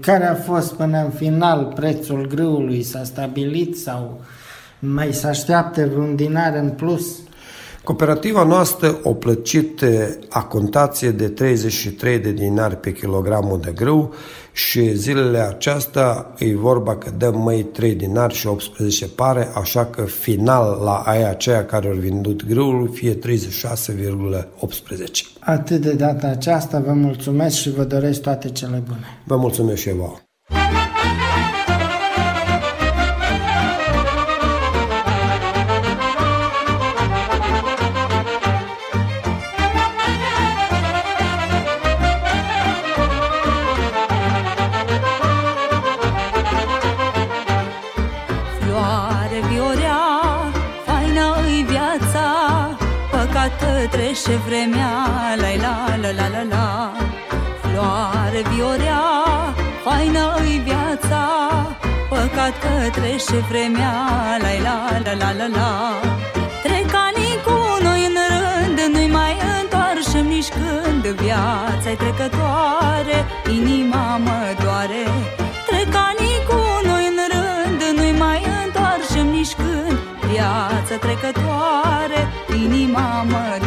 care 0.00 0.26
a 0.26 0.34
fost 0.34 0.72
până 0.72 0.98
în 1.04 1.10
final 1.10 1.72
prețul 1.74 2.26
grâului? 2.26 2.82
S-a 2.82 3.04
stabilit 3.04 3.78
sau 3.78 4.20
mai 4.78 5.12
se 5.12 5.26
așteaptă 5.26 5.88
vreun 5.92 6.16
dinar 6.16 6.54
în 6.54 6.68
plus? 6.68 7.06
Cooperativa 7.84 8.44
noastră 8.44 8.98
o 9.02 9.14
plăcit 9.14 9.84
a 10.28 10.42
contație 10.42 11.10
de 11.10 11.28
33 11.28 12.18
de 12.18 12.32
dinari 12.32 12.76
pe 12.76 12.92
kilogramul 12.92 13.60
de 13.60 13.72
grâu 13.74 14.14
și 14.58 14.94
zilele 14.94 15.38
acestea 15.38 16.34
e 16.38 16.54
vorba 16.54 16.96
că 16.96 17.10
dăm 17.10 17.40
mai 17.42 17.66
3 17.72 17.94
dinari 17.94 18.34
și 18.34 18.46
18 18.46 19.06
pare, 19.06 19.48
așa 19.54 19.86
că 19.86 20.02
final 20.02 20.80
la 20.84 21.02
aia 21.04 21.30
aceea 21.30 21.64
care 21.66 21.88
au 21.88 21.94
vândut 21.94 22.46
grâul 22.46 22.90
fie 22.92 23.14
36,18. 23.14 23.18
Atât 25.40 25.80
de 25.80 25.92
data 25.92 26.26
aceasta 26.26 26.80
vă 26.80 26.92
mulțumesc 26.92 27.56
și 27.56 27.70
vă 27.70 27.84
doresc 27.84 28.20
toate 28.20 28.48
cele 28.48 28.82
bune. 28.86 29.22
Vă 29.26 29.36
mulțumesc 29.36 29.80
și 29.80 29.88
eu. 29.88 30.27
Trece 54.28 54.42
vremea, 54.46 54.90
la 55.36 55.50
la 55.64 55.96
la 56.02 56.10
la 56.12 56.28
la 56.28 56.42
la. 56.52 56.92
Floare 57.62 58.42
viorea, 58.54 59.02
faină-i 59.84 60.60
viața. 60.64 61.22
Dat 62.34 62.58
că 62.62 63.00
trece 63.00 63.38
vremea 63.48 63.94
La 64.44 64.52
la 64.66 64.76
la 65.04 65.12
la 65.20 65.30
la 65.38 65.46
la. 65.56 65.70
Trec 66.62 66.92
anii 67.06 67.36
cu 67.46 67.56
noi 67.82 68.00
în 68.10 68.16
rând 68.32 68.94
Nu-i 68.94 69.10
mai 69.18 69.36
întoarcem 69.60 70.26
nici 70.26 70.48
când. 70.48 71.04
Viața-i 71.06 71.96
trecătoare 71.96 73.18
Inima 73.56 74.16
mă 74.16 74.40
doare. 74.62 75.02
Trec 75.68 75.94
anii 76.08 76.40
cu 76.48 76.60
noi 76.88 77.04
în 77.12 77.18
rând 77.32 77.98
Nu-i 77.98 78.14
mai 78.18 78.40
întoarcem 78.64 79.26
nici 79.26 79.54
când. 79.60 79.98
Viața 80.30 80.94
trecătoare 81.00 82.20
Inima 82.64 83.22
mă 83.22 83.57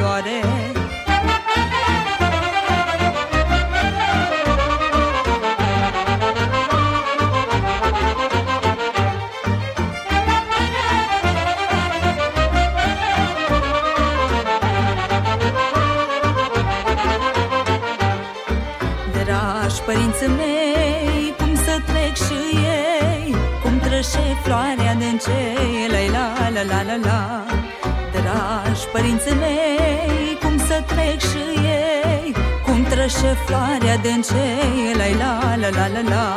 Cum 33.21 33.29
trece 33.29 33.43
floarea 33.45 33.97
de 33.97 34.13
cei 34.29 34.93
la 34.99 35.07
la 35.21 35.55
la 35.61 35.69
la 35.77 35.87
la 35.95 36.01
la. 36.13 36.27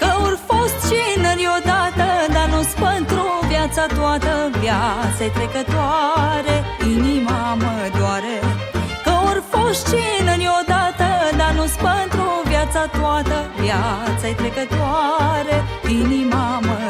Că 0.00 0.08
ori 0.24 0.38
fost 0.46 0.76
cineri 0.88 1.46
odată, 1.56 2.08
dar 2.34 2.48
nu-s 2.52 2.72
pentru 2.84 3.24
viața 3.48 3.86
toată. 3.96 4.32
Viața-i 4.60 5.30
trecătoare, 5.38 6.56
inima 6.94 7.54
mă 7.60 7.76
doare. 7.98 8.36
Că 9.04 9.12
ori 9.28 9.42
fost 9.52 9.82
cineri 9.88 10.48
odată, 10.60 11.08
dar 11.36 11.52
nu-s 11.56 11.74
pentru 11.88 12.26
viața 12.50 12.82
toată. 12.98 13.36
Viața-i 13.60 14.34
trecătoare, 14.34 15.56
inima 15.88 16.60
mă 16.66 16.83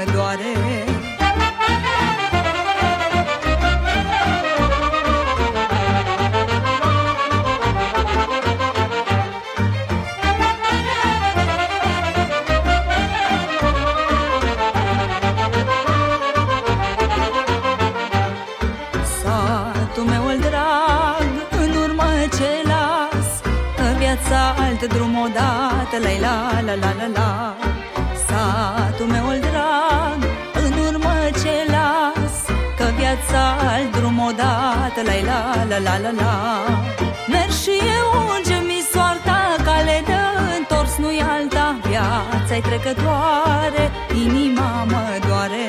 la 35.98 36.10
la 36.10 36.10
la 36.10 36.22
la 36.22 36.84
Merg 37.32 37.52
și 37.62 37.74
eu 37.98 38.08
unde 38.34 38.56
mi 38.70 38.80
soarta 38.92 39.38
cale 39.64 40.02
de 40.06 40.18
întors 40.58 40.96
nu-i 40.96 41.20
alta. 41.34 41.66
Viața-i 41.88 42.60
trecătoare, 42.60 43.84
inima 44.24 44.70
mă 44.92 45.04
doare. 45.26 45.64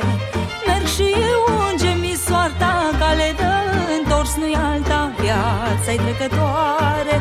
Merg 0.67 0.87
și 0.95 1.05
eu 1.31 1.41
unde 1.67 1.91
mi 2.03 2.13
soarta 2.27 2.73
cale 2.99 3.27
de 3.37 3.51
întors 3.97 4.35
nu-i 4.35 4.55
alta. 4.71 4.99
Viața-i 5.21 5.99
trecătoare, 6.05 7.15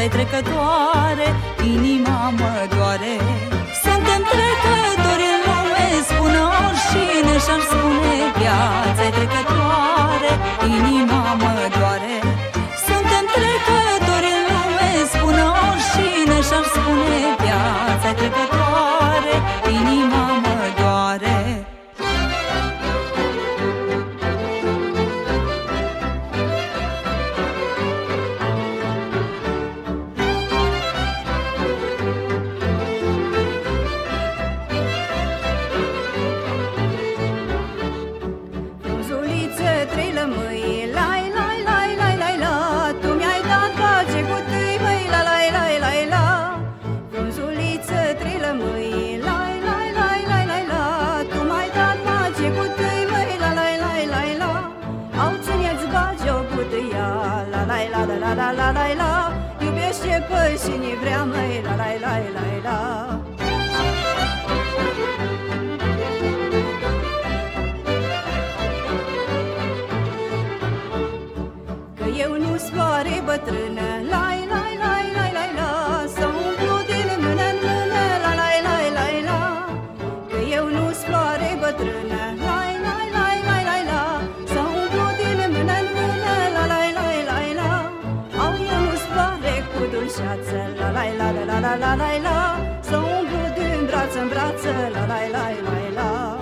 Viața-i 0.00 0.18
trecătoare, 0.18 1.26
inima 1.74 2.20
mă 2.38 2.54
doare. 2.74 3.14
Suntem 3.84 4.22
trecători 4.34 5.26
în 5.32 5.40
lume, 5.46 5.86
spune 6.08 6.40
oricine 6.64 7.34
și-ar 7.44 7.62
spune 7.70 8.14
Viața-i 8.38 9.12
trecătoare, 9.18 10.32
inima 10.76 11.22
mă 11.42 11.54
doare. 11.76 12.14
Suntem 12.86 13.24
trecători 13.36 14.28
în 14.36 14.42
lume, 14.50 14.90
spune 15.12 15.42
oricine 15.68 16.36
și-ar 16.48 16.66
spune 16.74 17.20
Viața-i 17.42 18.14
trecătoare, 18.20 18.59
pe 60.70 60.76
cine 60.78 61.59
braț 94.60 94.64
în 94.64 94.72
brață 94.72 94.90
La, 94.92 95.06
lai, 95.06 95.30
lai, 95.30 95.56
lai, 95.64 95.92
la 95.94 96.38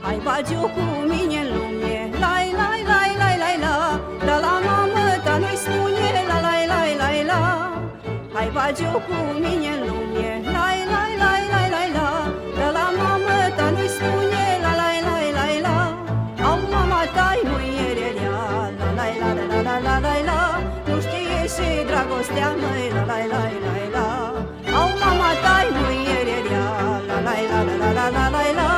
Hai 0.00 0.20
bagiu 0.24 0.60
cu 0.60 0.84
mine 1.08 1.40
în 1.40 1.48
lume 1.56 2.10
Lai, 2.20 2.52
lai, 2.60 2.82
lai, 2.86 3.16
lai, 3.18 3.38
lai, 3.38 3.58
la 3.60 4.00
Dar 4.26 4.40
la 4.40 4.60
mamă 4.66 5.04
ta 5.24 5.36
nu-i 5.38 5.56
spune 5.56 6.08
La, 6.28 6.40
lai, 6.40 6.66
lai, 6.66 6.96
lai, 6.96 7.24
la 7.24 7.72
Hai 8.32 8.50
bagiu 8.52 9.02
cu 9.06 9.16
mine 9.40 9.68
în 9.68 9.88
lume 9.88 10.07
dragostea, 22.38 22.50
măi, 22.62 22.86
la 22.94 23.02
la 23.06 23.18
la 23.32 23.42
la 23.64 23.84
la 23.96 24.08
Au 24.80 24.88
mama 25.02 25.30
tai 25.44 25.66
muiererea, 25.78 26.66
la 27.08 27.18
la 27.26 27.34
la 27.50 27.60
la 27.68 27.92
la 27.92 28.06
la 28.16 28.26
la 28.34 28.44
la 28.58 28.70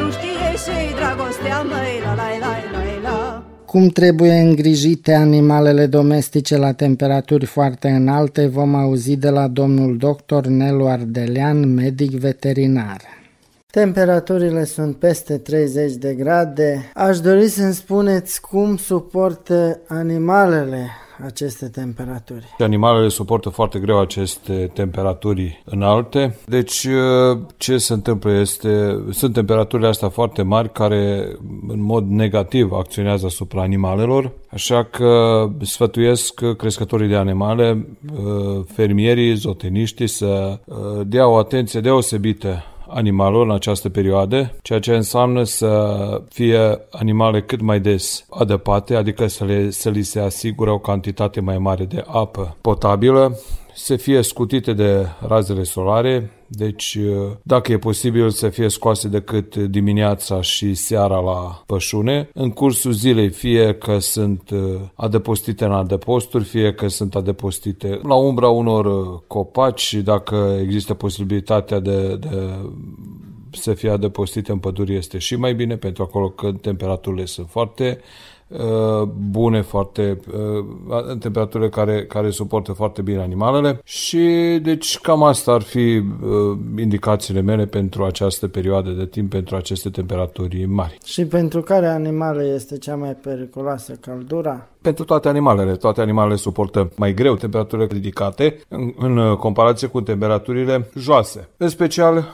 Nu 0.00 0.10
știe 0.10 0.48
și 0.64 0.94
dragostea, 0.98 1.62
măi, 1.62 1.94
la 2.04 2.14
la 2.14 2.28
la 2.42 2.52
la 2.72 3.08
la 3.08 3.42
Cum 3.66 3.88
trebuie 3.88 4.32
îngrijite 4.32 5.12
animalele 5.14 5.86
domestice 5.86 6.56
la 6.56 6.72
temperaturi 6.72 7.46
foarte 7.46 7.88
înalte 7.88 8.46
vom 8.46 8.74
auzi 8.74 9.16
de 9.16 9.28
la 9.28 9.48
domnul 9.48 9.96
doctor 9.96 10.46
Nelu 10.46 10.86
Ardelean, 10.86 11.74
medic 11.74 12.10
veterinar. 12.10 13.00
Temperaturile 13.70 14.64
sunt 14.64 14.96
peste 14.96 15.38
30 15.38 15.92
de 15.94 16.14
grade. 16.14 16.90
Aș 16.94 17.20
dori 17.20 17.48
să-mi 17.48 17.74
spuneți 17.74 18.40
cum 18.40 18.76
suportă 18.76 19.80
animalele 19.88 20.90
aceste 21.24 21.68
temperaturi. 21.68 22.46
Animalele 22.58 23.08
suportă 23.08 23.48
foarte 23.48 23.78
greu 23.78 24.00
aceste 24.00 24.70
temperaturi 24.74 25.62
înalte. 25.64 26.36
Deci 26.46 26.86
ce 27.56 27.78
se 27.78 27.92
întâmplă 27.92 28.32
este, 28.32 29.04
sunt 29.10 29.32
temperaturile 29.32 29.88
astea 29.88 30.08
foarte 30.08 30.42
mari 30.42 30.72
care 30.72 31.36
în 31.68 31.82
mod 31.82 32.08
negativ 32.08 32.72
acționează 32.72 33.26
asupra 33.26 33.62
animalelor, 33.62 34.32
așa 34.48 34.84
că 34.84 35.44
sfătuiesc 35.60 36.40
crescătorii 36.56 37.08
de 37.08 37.16
animale, 37.16 37.86
fermierii, 38.66 39.34
zoteniștii 39.34 40.06
să 40.06 40.58
dea 41.06 41.28
o 41.28 41.36
atenție 41.36 41.80
deosebită 41.80 42.64
animalul 42.88 43.42
în 43.42 43.54
această 43.54 43.88
perioadă, 43.88 44.54
ceea 44.62 44.78
ce 44.78 44.94
înseamnă 44.94 45.42
să 45.42 46.22
fie 46.28 46.80
animale 46.90 47.42
cât 47.42 47.60
mai 47.60 47.80
des 47.80 48.26
adăpate, 48.30 48.94
adică 48.94 49.26
să, 49.26 49.44
le, 49.44 49.70
să 49.70 49.90
li 49.90 50.02
se 50.02 50.20
asigure 50.20 50.70
o 50.70 50.78
cantitate 50.78 51.40
mai 51.40 51.58
mare 51.58 51.84
de 51.84 52.04
apă 52.06 52.56
potabilă, 52.60 53.38
să 53.74 53.96
fie 53.96 54.22
scutite 54.22 54.72
de 54.72 55.06
razele 55.28 55.62
solare, 55.62 56.30
deci 56.48 56.98
dacă 57.42 57.72
e 57.72 57.78
posibil 57.78 58.30
să 58.30 58.48
fie 58.48 58.68
scoase 58.68 59.08
decât 59.08 59.56
dimineața 59.56 60.40
și 60.40 60.74
seara 60.74 61.18
la 61.18 61.62
pășune, 61.66 62.28
în 62.32 62.50
cursul 62.50 62.92
zilei 62.92 63.28
fie 63.28 63.74
că 63.74 63.98
sunt 63.98 64.50
adăpostite 64.94 65.64
în 65.64 65.72
adăposturi, 65.72 66.44
fie 66.44 66.74
că 66.74 66.88
sunt 66.88 67.14
adăpostite 67.14 68.00
la 68.02 68.14
umbra 68.14 68.48
unor 68.48 68.86
copaci, 69.26 69.94
dacă 69.94 70.58
există 70.62 70.94
posibilitatea 70.94 71.80
de, 71.80 72.16
de 72.16 72.28
să 73.50 73.74
fie 73.74 73.90
adăpostite 73.90 74.52
în 74.52 74.58
pădure 74.58 74.92
este 74.92 75.18
și 75.18 75.36
mai 75.36 75.54
bine, 75.54 75.76
pentru 75.76 76.02
acolo 76.02 76.28
că 76.28 76.52
temperaturile 76.52 77.24
sunt 77.24 77.48
foarte 77.48 78.00
bune, 79.30 79.62
foarte 79.62 80.20
în 81.06 81.18
temperaturile 81.18 81.68
care, 81.68 82.04
care 82.04 82.30
suportă 82.30 82.72
foarte 82.72 83.02
bine 83.02 83.20
animalele 83.20 83.80
și 83.84 84.18
deci 84.62 84.98
cam 84.98 85.22
asta 85.22 85.52
ar 85.52 85.62
fi 85.62 86.02
indicațiile 86.78 87.40
mele 87.40 87.66
pentru 87.66 88.04
această 88.04 88.48
perioadă 88.48 88.90
de 88.90 89.06
timp, 89.06 89.30
pentru 89.30 89.56
aceste 89.56 89.88
temperaturi 89.88 90.64
mari. 90.64 90.98
Și 91.04 91.24
pentru 91.24 91.60
care 91.62 91.86
animale 91.86 92.44
este 92.54 92.78
cea 92.78 92.96
mai 92.96 93.12
periculoasă 93.12 93.92
căldura? 94.00 94.68
Pentru 94.82 95.04
toate 95.04 95.28
animalele. 95.28 95.72
Toate 95.76 96.00
animalele 96.00 96.36
suportă 96.36 96.92
mai 96.96 97.14
greu 97.14 97.34
temperaturile 97.34 97.88
ridicate 97.92 98.58
în, 98.68 98.92
în 98.98 99.36
comparație 99.36 99.88
cu 99.88 100.00
temperaturile 100.00 100.90
joase. 100.98 101.48
În 101.56 101.68
special, 101.68 102.24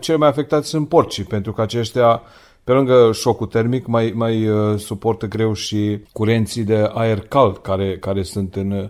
cel 0.00 0.16
mai 0.16 0.28
afectați 0.28 0.68
sunt 0.68 0.88
porcii, 0.88 1.24
pentru 1.24 1.52
că 1.52 1.60
aceștia 1.60 2.22
pe 2.66 2.72
lângă 2.72 3.10
șocul 3.12 3.46
termic, 3.46 3.86
mai, 3.86 4.12
mai 4.14 4.48
uh, 4.48 4.78
suportă 4.78 5.26
greu 5.26 5.52
și 5.52 5.98
curenții 6.12 6.64
de 6.64 6.90
aer 6.92 7.20
cald 7.20 7.58
care, 7.58 7.98
care 7.98 8.22
sunt 8.22 8.54
în 8.54 8.70
uh, 8.70 8.88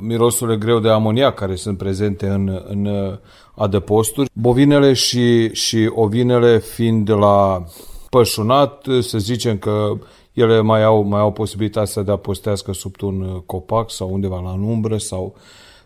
mirosurile 0.00 0.56
greu 0.56 0.78
de 0.78 0.88
amoniac 0.88 1.34
care 1.34 1.54
sunt 1.54 1.78
prezente 1.78 2.28
în, 2.28 2.62
în 2.68 2.84
uh, 2.84 3.18
adăposturi. 3.54 4.30
Bovinele 4.32 4.92
și, 4.92 5.54
și 5.54 5.90
ovinele 5.94 6.58
fiind 6.58 7.10
la 7.10 7.64
pășunat, 8.10 8.86
să 9.00 9.18
zicem 9.18 9.58
că 9.58 9.98
ele 10.32 10.60
mai 10.60 10.82
au, 10.82 11.02
mai 11.02 11.20
au 11.20 11.32
posibilitatea 11.32 12.02
de 12.02 12.10
a 12.10 12.16
postească 12.16 12.72
sub 12.72 12.94
un 13.00 13.42
copac 13.46 13.90
sau 13.90 14.12
undeva 14.12 14.40
la 14.40 14.52
umbră 14.52 14.96
sau 14.96 15.34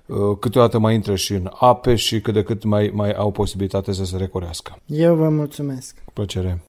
uh, 0.07 0.17
câteodată 0.41 0.79
mai 0.79 0.95
intră 0.95 1.15
și 1.15 1.33
în 1.33 1.51
ape 1.59 1.95
și 1.95 2.21
cât 2.21 2.35
de 2.35 2.43
cât 2.43 2.65
mai, 2.65 2.91
mai 2.95 3.13
au 3.13 3.31
posibilitatea 3.31 3.93
să 3.93 4.05
se 4.05 4.17
recorească. 4.17 4.79
Eu 4.87 5.15
vă 5.15 5.29
mulțumesc. 5.29 5.97
Cu 6.05 6.13
plăcere. 6.13 6.66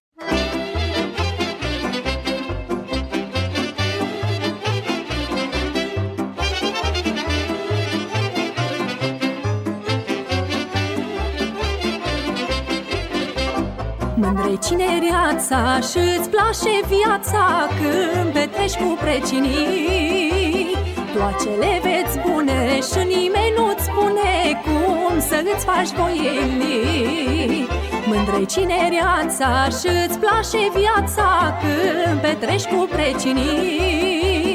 Mândrei 14.47 14.77
cinereața 14.77 15.79
și-ți 15.79 16.29
place 16.29 16.73
viața? 16.87 17.67
Când 17.79 18.33
petreci 18.33 18.75
cu 18.75 18.97
precinii. 19.01 20.75
Toate 21.13 21.49
le 21.59 21.81
veți 21.83 22.19
bune 22.27 22.79
și 22.89 23.01
nimeni 23.13 23.53
nu-ți 23.57 23.83
spune 23.83 24.61
Cum 24.65 25.19
să-ți 25.19 25.65
faci 25.65 25.89
voielii. 25.99 27.67
Mândrei 28.05 28.45
cinereața 28.45 29.63
și-ți 29.63 30.19
place 30.19 30.61
viața? 30.79 31.57
Când 31.61 32.19
petreci 32.19 32.65
cu 32.65 32.87
precinii 32.91 34.46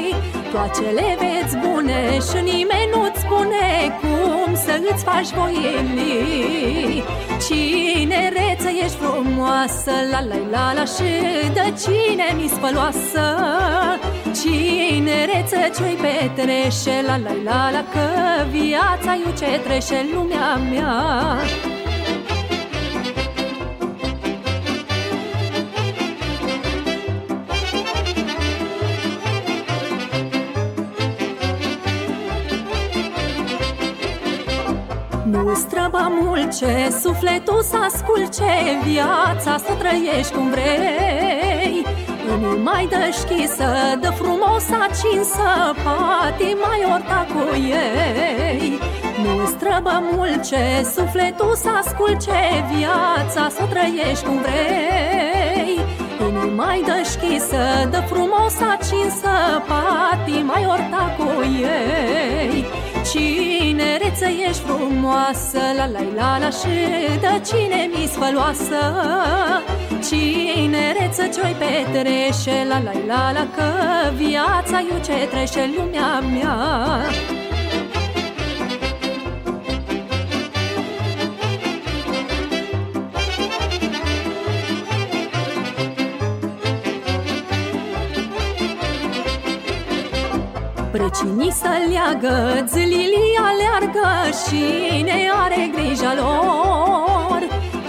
Toate 0.53 0.81
le 0.81 1.17
veți 1.19 1.57
bune 1.57 2.13
și 2.13 2.39
nimeni 2.43 2.89
nu-ți 2.93 3.19
spune 3.19 3.97
Cum 4.01 4.55
să-ți 4.55 5.03
faci 5.03 5.29
voielii 5.39 7.03
Cinereță 7.45 8.69
ești 8.83 8.97
frumoasă 8.97 9.91
La 10.11 10.21
la 10.29 10.35
la 10.51 10.73
la 10.73 10.85
și 10.85 11.11
de 11.53 11.73
cine 11.81 12.27
mi 12.35 12.47
spăloasă? 12.47 13.25
Cinereță 14.41 15.57
ce-i 15.75 15.97
petrește 16.03 17.03
La 17.05 17.17
la 17.17 17.33
la 17.43 17.71
la 17.71 17.83
că 17.93 18.07
viața 18.51 19.11
eu 19.25 19.33
ce 19.37 19.59
trece 19.59 20.05
lumea 20.13 20.55
mea 20.71 20.93
străbă 35.55 36.07
mulce 36.21 36.89
Sufletul 37.01 37.61
să 37.61 37.77
asculce 37.77 38.51
Viața 38.83 39.57
să 39.65 39.73
trăiești 39.77 40.33
cum 40.33 40.49
vrei. 40.49 41.85
Unul 42.33 42.57
mai 42.57 42.87
dă 42.89 43.09
șchisă 43.11 43.67
Dă 44.01 44.09
frumos 44.09 44.65
acinsă 44.85 45.49
Patima 45.83 46.73
orta 46.93 47.27
cu 47.33 47.55
ei. 47.55 48.79
Nu 49.23 49.45
străbă 49.45 50.03
mulce 50.11 50.63
Sufletul 50.95 51.55
să 51.55 51.69
asculce 51.83 52.39
Viața 52.75 53.49
să 53.49 53.63
trăiești 53.69 54.25
cum 54.25 54.37
vrei. 54.37 55.79
Unul 56.27 56.51
mai 56.55 56.83
dă 56.85 56.97
șchisă 57.11 57.87
Dă 57.91 58.01
frumos 58.05 58.55
acinsă 58.73 59.33
Patima 59.67 60.57
orta 60.67 61.15
cu 61.17 61.43
ei. 61.61 62.65
Cinereță 63.13 64.25
ești 64.47 64.61
frumoasă 64.61 65.59
La 65.77 65.85
la 65.85 65.99
la 66.15 66.37
la 66.37 66.49
și 66.49 66.75
de 67.19 67.41
cine 67.47 67.89
mi 67.93 68.07
sfăloasă 68.07 68.81
Cinereță 70.07 71.23
ce-oi 71.33 71.55
petrește 71.59 72.65
La 72.69 72.79
la 72.79 72.91
la 73.07 73.31
la 73.31 73.47
că 73.55 73.69
viața 74.15 74.79
eu 74.91 74.99
ce 75.03 75.27
trece 75.27 75.69
lumea 75.77 76.19
mea 76.19 77.01
Precinii 91.13 91.51
să 91.51 91.69
leagă, 91.89 92.65
zilili 92.67 93.37
aleargă 93.49 94.09
Și 94.43 94.63
ne 95.03 95.29
are 95.43 95.71
grija 95.75 96.13
lor. 96.15 97.41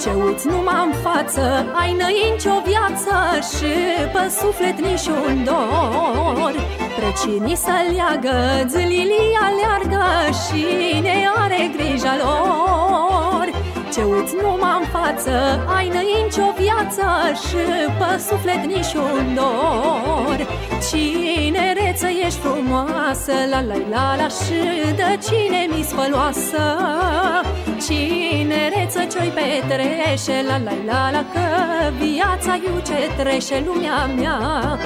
Ce 0.02 0.10
uiți 0.24 0.46
numai 0.46 0.82
în 0.86 0.92
față, 1.02 1.66
ai 1.80 1.92
năinci 2.00 2.44
o 2.44 2.58
viață 2.70 3.14
Și 3.54 3.72
pe 4.12 4.24
suflet 4.40 4.78
nici 4.86 5.06
un 5.06 5.44
dor 5.44 6.54
Precinii 6.98 7.56
să 7.56 7.74
leagă, 7.92 8.66
zilili 8.68 9.22
aleargă 9.46 10.06
Și 10.42 10.64
ne 11.00 11.26
are 11.42 11.70
grija 11.76 12.14
lor. 12.22 13.46
Ce 13.94 14.02
uiți 14.02 14.34
numai 14.42 14.78
în 14.80 14.86
față 14.92 15.34
Ai 15.76 15.88
nici 15.88 16.36
o 16.36 16.52
viață 16.62 17.06
și 17.44 17.62
pe 17.98 18.18
suflet 18.28 18.64
nici 18.64 18.94
un 18.94 19.34
dor. 19.34 20.38
Cine 20.88 21.24
reță 21.34 21.43
ești 22.26 22.38
frumoasă, 22.38 23.32
la 23.50 23.60
la 23.60 23.74
la 23.90 24.16
la 24.16 24.28
Și 24.28 24.60
de 24.96 25.18
cine 25.26 25.66
mi 25.76 25.82
spăloasă 25.82 26.64
Cine 27.86 28.68
reță 28.74 29.00
ce-i 29.12 29.32
petrește, 29.36 30.44
la 30.46 30.58
la 30.58 30.72
la 30.86 31.10
la 31.10 31.24
Că 31.32 31.46
viața 32.00 32.54
iu 32.54 32.80
ce 32.86 33.22
trece 33.22 33.62
lumea 33.66 34.06
mea 34.06 34.78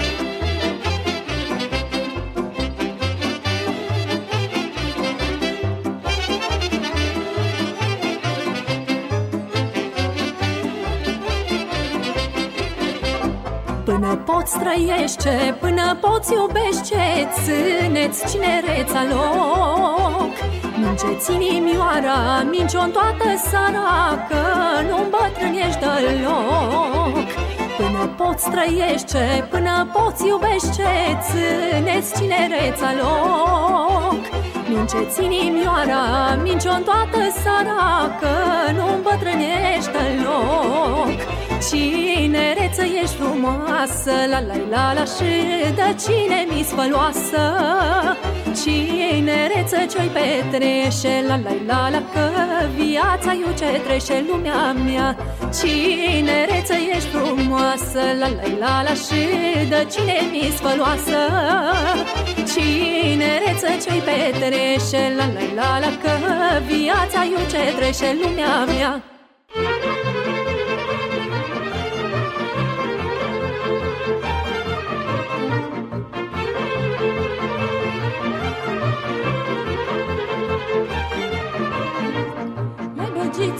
Până 14.00 14.16
poți 14.16 14.58
trăiește, 14.58 15.56
până 15.60 15.96
poți 16.00 16.32
iubește 16.32 17.28
Ține-ți 17.34 18.20
cinereța 18.30 19.00
loc. 19.10 20.32
Mince-ți 20.80 21.32
inimioara, 21.32 22.42
mince-o 22.50 22.80
în 22.80 22.90
toată 22.90 23.28
sara 23.50 24.26
Că 24.28 24.42
nu 24.88 24.96
îmbătrânești 25.04 25.80
deloc. 25.80 27.26
Până 27.76 28.02
poți 28.16 28.50
trăiește, 28.50 29.46
până 29.50 29.88
poți 29.92 30.26
iubește 30.26 30.90
Ține-ți 31.26 32.14
cinereța 32.18 32.90
loc. 33.02 34.20
Mince-ți 34.68 35.24
inimioara, 35.24 36.02
mince-o 36.42 36.72
în 36.72 36.82
toată 36.82 37.20
sara 37.42 37.82
Că 38.20 38.32
nu 38.76 38.94
îmbătrânești 38.94 39.90
deloc 39.96 41.37
Cinereță 41.66 42.82
ești 43.02 43.16
frumoasă, 43.16 44.12
la 44.30 44.40
la 44.48 44.54
la 44.70 44.92
la 44.92 45.04
Și 45.04 45.30
de 45.74 45.88
cine 46.02 46.46
mi 46.50 46.62
spăloasă 46.62 47.42
Cinereță 48.60 49.76
ce-i 49.92 50.10
petrește, 50.16 51.24
la 51.26 51.36
la 51.44 51.52
la 51.66 51.88
la 51.90 52.02
Că 52.12 52.26
viața 52.76 53.32
eu 53.32 53.52
ce 53.58 53.80
trece 53.86 54.24
lumea 54.28 54.72
mea 54.72 55.16
Cinereță 55.58 56.74
ești 56.94 57.08
frumoasă, 57.08 58.02
la 58.20 58.28
la 58.38 58.46
la 58.58 58.82
la 58.82 58.94
Și 59.04 59.22
de 59.68 59.86
cine 59.92 60.18
mi 60.30 60.52
spăloasă 60.56 61.20
Cinereță 62.52 63.68
ce-i 63.82 64.02
petrește, 64.08 65.12
la 65.16 65.26
la 65.34 65.44
la 65.58 65.78
la 65.78 65.90
Că 66.02 66.14
viața 66.66 67.20
eu 67.34 67.42
ce 67.50 67.76
trece 67.78 68.16
lumea 68.22 68.64
mea 68.64 69.02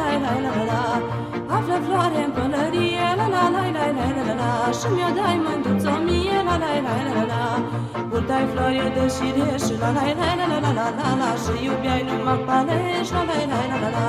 la 0.00 0.08
la 0.10 0.16
la 0.24 0.32
la 0.44 0.52
la 0.58 0.64
la 0.72 0.82
Află 1.56 1.76
floare 1.86 2.20
în 2.26 2.30
pălărie, 2.36 3.06
la 3.20 3.26
la 3.34 3.44
la 3.54 3.62
la 3.76 3.84
la 3.96 4.06
la 4.16 4.22
la 4.28 4.34
la 4.42 4.52
Și 4.78 4.86
mi-o 4.94 5.10
dai 5.18 5.36
mândruță 5.44 5.92
mie, 6.06 6.38
la 6.48 6.56
la 6.62 6.70
la 6.86 6.94
la 7.06 7.12
la 7.18 7.24
la 7.32 7.44
Purtai 8.08 8.46
floare 8.52 8.86
de 8.96 9.04
șire 9.14 9.48
și 9.64 9.74
la 9.82 9.90
la 9.96 10.04
la 10.20 10.30
la 10.38 10.46
la 10.52 10.58
la 10.64 10.70
la 10.78 10.86
la 10.98 11.08
la 11.20 11.30
Și 11.42 11.52
iubeai 11.64 12.02
numai 12.08 12.38
palești, 12.48 13.12
la 13.16 13.22
la 13.28 13.36
la 13.50 13.60
la 13.70 13.76
la 13.84 13.90
la 13.96 14.08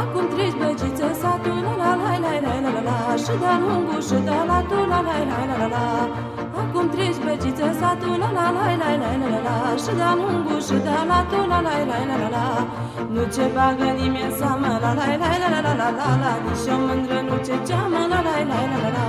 Acum 0.00 0.24
treci 0.34 0.56
băgiță 0.60 1.08
satul, 1.20 1.62
la 1.64 1.74
la 1.80 1.90
la 2.02 2.12
la 2.24 2.32
la 2.44 2.54
la 2.64 2.70
la 2.76 2.82
la 2.88 3.16
Și 3.24 3.32
de-a 3.40 3.54
lungul 3.64 4.00
și 4.08 4.18
de 4.28 4.36
la 4.50 4.58
tu, 4.68 4.78
la 4.92 5.00
la 5.06 5.16
la 5.30 5.38
la 5.50 5.56
la 5.62 5.66
la 5.74 5.86
Acum 7.32 7.40
treci 7.40 7.56
băgiță 7.56 7.78
satul, 7.80 8.18
la 8.22 8.30
la 8.38 8.46
la 8.56 8.64
la 8.82 8.90
la 9.02 9.10
la 9.20 9.28
la 9.32 9.40
la 9.46 9.56
Și 9.82 9.92
de-a 9.98 10.12
lungul 10.20 10.60
și 10.68 10.76
de 10.86 10.96
la 11.10 11.20
tu, 11.30 11.40
la 11.50 11.60
la 11.66 11.74
la 11.90 11.98
la 12.08 12.16
la 12.22 12.28
la 12.36 12.44
Nu 13.12 13.22
ce 13.34 13.44
bagă 13.54 13.88
nimeni 13.98 14.34
seamă, 14.38 14.72
la 14.82 14.90
la 14.98 15.04
la 15.22 15.30
la 15.42 15.48
la 15.54 15.60
la 15.66 15.72
la 15.80 15.88
la 15.98 16.08
la 16.22 16.32
Nici 16.44 16.68
o 16.72 16.76
mândră 16.86 17.18
nu 17.28 17.36
ce 17.46 17.56
ceamă, 17.68 18.00
la 18.12 18.20
la 18.26 18.34
la 18.50 18.58
la 18.70 18.78
la 18.84 18.90
la 18.96 19.06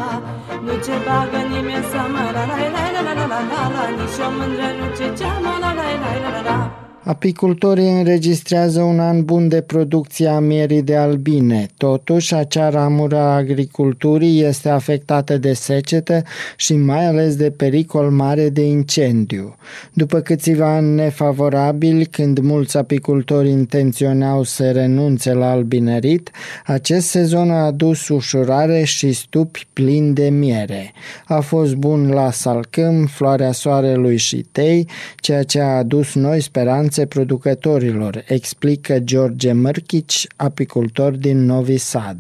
Nu 0.66 0.74
ce 0.86 0.96
bagă 1.06 1.40
nimeni 1.52 1.86
seamă, 1.92 2.24
la 2.36 2.44
la 2.50 2.56
la 2.76 2.84
la 2.96 3.02
la 3.08 3.14
la 3.20 3.26
la 3.32 3.40
la 3.52 3.62
la 3.76 3.84
Nici 3.98 4.20
o 4.26 4.28
mândră 4.38 4.68
nu 4.78 4.86
ce 4.98 5.08
ceamă, 5.20 5.54
la 5.64 5.72
la 5.80 5.86
la 6.04 6.12
la 6.24 6.30
la 6.36 6.42
la 6.50 6.58
Apicultorii 7.06 7.98
înregistrează 7.98 8.82
un 8.82 9.00
an 9.00 9.24
bun 9.24 9.48
de 9.48 9.62
producție 9.62 10.28
a 10.28 10.40
mierii 10.40 10.82
de 10.82 10.96
albine. 10.96 11.68
Totuși, 11.78 12.34
acea 12.36 12.70
ramură 12.70 13.18
a 13.18 13.36
agriculturii 13.36 14.42
este 14.42 14.70
afectată 14.70 15.38
de 15.38 15.54
secetă 15.54 16.24
și 16.56 16.76
mai 16.76 17.06
ales 17.06 17.36
de 17.36 17.52
pericol 17.52 18.10
mare 18.10 18.50
de 18.50 18.62
incendiu. 18.62 19.56
După 19.94 20.20
câțiva 20.20 20.76
ani 20.76 20.96
nefavorabili, 20.96 22.06
când 22.06 22.40
mulți 22.40 22.78
apicultori 22.78 23.50
intenționau 23.50 24.44
să 24.44 24.72
renunțe 24.72 25.34
la 25.34 25.52
albinerit, 25.52 26.32
acest 26.66 27.08
sezon 27.08 27.52
a 27.52 27.66
adus 27.66 28.08
ușurare 28.08 28.84
și 28.84 29.12
stupi 29.12 29.68
plini 29.74 30.14
de 30.14 30.30
miere. 30.30 30.92
A 31.26 31.40
fost 31.40 31.76
bun 31.76 32.10
la 32.10 32.32
salcâm, 32.32 33.06
floarea 33.06 33.52
soarelui 33.52 34.18
și 34.18 34.46
tei, 34.52 34.88
ceea 35.16 35.44
ce 35.44 35.60
a 35.60 35.78
adus 35.78 36.14
noi 36.14 36.42
speranțe 36.42 36.92
speranțe 36.94 37.06
producătorilor, 37.06 38.24
explică 38.28 39.00
George 39.00 39.54
Mrkić, 39.54 40.28
apicultor 40.36 41.12
din 41.12 41.46
Novi 41.46 41.78
Sad. 41.78 42.18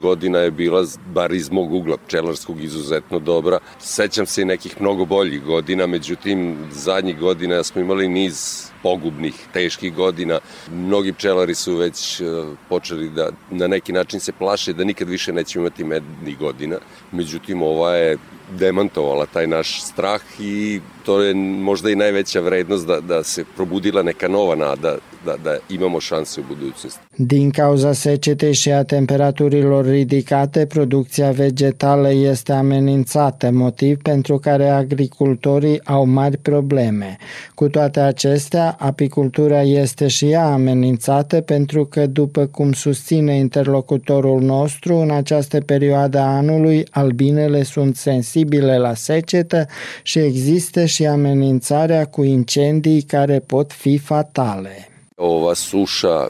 Godina 0.00 0.38
je 0.38 0.50
bila, 0.50 0.84
bar 1.12 1.30
iz 1.30 1.48
mog 1.50 1.72
ugla 1.72 1.96
pčelarskog, 1.96 2.62
izuzetno 2.62 3.18
dobra. 3.18 3.58
Sećam 3.78 4.26
se 4.26 4.42
i 4.42 4.44
nekih 4.44 4.80
mnogo 4.80 5.04
boljih 5.04 5.42
godina, 5.42 5.86
međutim, 5.86 6.56
zadnjih 6.72 7.18
godina 7.18 7.62
smo 7.62 7.80
imali 7.80 8.08
niz 8.08 8.66
pogubnih, 8.82 9.34
teških 9.52 9.94
godina. 9.94 10.38
Mnogi 10.72 11.12
pčelari 11.12 11.54
su 11.54 11.76
već 11.76 12.22
počeli 12.68 13.08
da 13.10 13.30
na 13.50 13.66
neki 13.66 13.92
način 13.92 14.20
se 14.20 14.32
plaše 14.32 14.72
da 14.72 14.84
nikad 14.84 15.08
više 15.08 15.32
neće 15.32 15.58
imati 15.58 15.84
mednih 15.84 16.38
godina. 16.38 16.76
Međutim, 17.12 17.62
ova 17.62 17.94
je 17.94 18.18
demantovala 18.58 19.26
taj 19.26 19.46
naš 19.46 19.82
strah 19.82 20.20
i 20.40 20.80
to 21.04 21.22
je 21.22 21.34
možda 21.34 21.90
i 21.90 21.94
najveća 21.94 22.40
vrednost 22.40 22.86
da, 22.86 23.00
da 23.00 23.22
se 23.22 23.44
probudila 23.56 24.02
neka 24.02 24.28
nova 24.28 24.54
nada 24.54 24.96
da, 25.24 25.36
da 25.44 25.56
imamo 25.68 26.00
šanse 26.00 26.40
u 26.40 26.44
budućnosti. 26.48 27.00
Din 27.16 27.50
cauza 27.50 27.92
secetei 27.94 28.54
și 28.54 28.70
a 28.70 28.82
temperaturilor 28.84 29.86
ridicate, 29.86 30.66
producția 30.66 31.30
vegetală 31.30 32.12
este 32.12 32.52
amenințată, 32.52 33.50
motiv 33.50 33.98
pentru 34.02 34.38
care 34.38 34.68
agricultorii 34.68 35.84
au 35.84 36.06
mari 36.06 36.36
probleme. 36.36 37.16
Cu 37.54 37.68
toate 37.68 38.00
acestea, 38.00 38.76
apicultura 38.78 39.62
este 39.62 40.08
și 40.08 40.30
ea 40.30 40.52
amenințată 40.52 41.40
pentru 41.40 41.84
că, 41.84 42.06
după 42.06 42.46
cum 42.46 42.72
susține 42.72 43.36
interlocutorul 43.36 44.40
nostru, 44.40 44.96
în 44.96 45.10
această 45.10 45.60
perioadă 45.60 46.18
a 46.18 46.36
anului, 46.36 46.84
albinele 46.90 47.62
sunt 47.62 47.96
sensibile 47.96 48.39
la 48.76 48.94
secetă 48.94 49.66
și 50.02 50.18
există 50.18 50.84
și 50.84 51.06
amenințarea 51.06 52.04
cu 52.04 52.22
incendii 52.22 53.02
care 53.02 53.38
pot 53.38 53.72
fi 53.72 53.98
fatale. 53.98 54.88
Ova 55.14 55.54
suša 55.54 56.28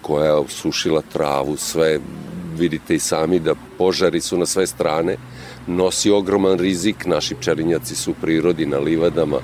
koja 0.00 0.24
je 0.24 0.32
osušila 0.32 1.00
travu, 1.12 1.56
sve 1.56 2.00
vidite 2.56 2.94
i 2.94 2.98
sami 2.98 3.38
da 3.38 3.54
požari 3.76 4.20
su 4.20 4.36
na 4.36 4.44
sve 4.44 4.66
strane, 4.66 5.16
nosi 5.66 6.10
ogroman 6.10 6.56
rizik, 6.56 7.04
naši 7.04 7.34
pčelinjaci 7.34 7.94
su 7.94 8.10
u 8.10 8.14
prirodi 8.20 8.66
na 8.66 8.78
livadama, 8.78 9.40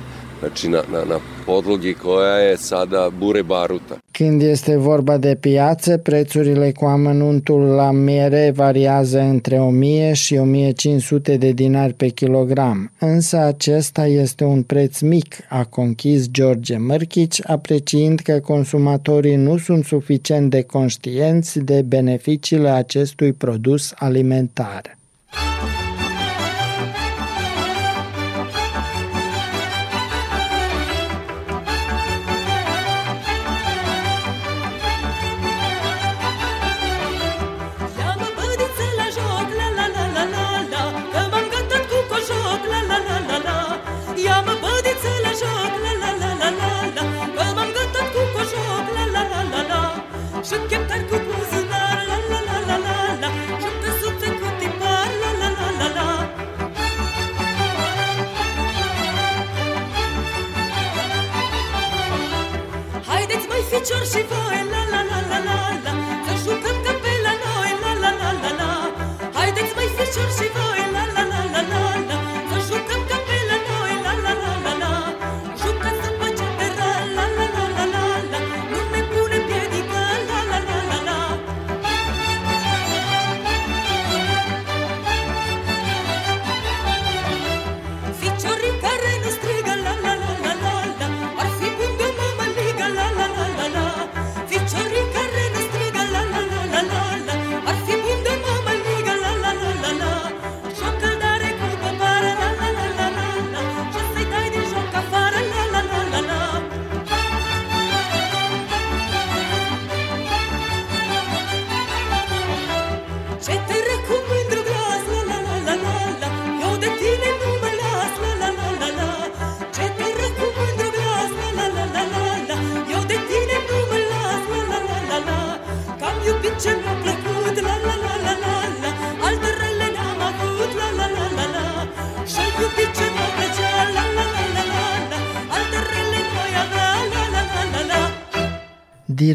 znači 0.46 0.68
na, 0.68 0.82
na, 0.92 1.04
na 1.04 1.20
podlogi 1.46 1.94
koja 1.94 2.36
je 2.36 2.56
sada 2.56 3.10
bure 3.18 3.42
baruta. 3.42 3.96
Când 4.10 4.42
este 4.42 4.76
vorba 4.76 5.16
de 5.16 5.36
piață, 5.40 5.96
prețurile 5.96 6.72
cu 6.72 6.84
amănuntul 6.84 7.60
la 7.60 7.90
miere 7.90 8.52
variază 8.54 9.20
între 9.20 9.58
1000 9.58 10.12
și 10.12 10.34
1500 10.34 11.36
de 11.36 11.50
dinari 11.50 11.92
pe 11.92 12.08
kilogram, 12.08 12.92
însă 12.98 13.36
acesta 13.36 14.06
este 14.06 14.44
un 14.44 14.62
preț 14.62 15.00
mic, 15.00 15.36
a 15.48 15.64
conchis 15.64 16.30
George 16.30 16.76
Mărchici, 16.76 17.40
apreciind 17.46 18.20
că 18.20 18.40
consumatorii 18.40 19.36
nu 19.36 19.58
sunt 19.58 19.84
suficient 19.84 20.50
de 20.50 20.62
conștienți 20.62 21.58
de 21.58 21.82
beneficiile 21.82 22.68
acestui 22.68 23.32
produs 23.32 23.92
alimentar. 23.96 24.96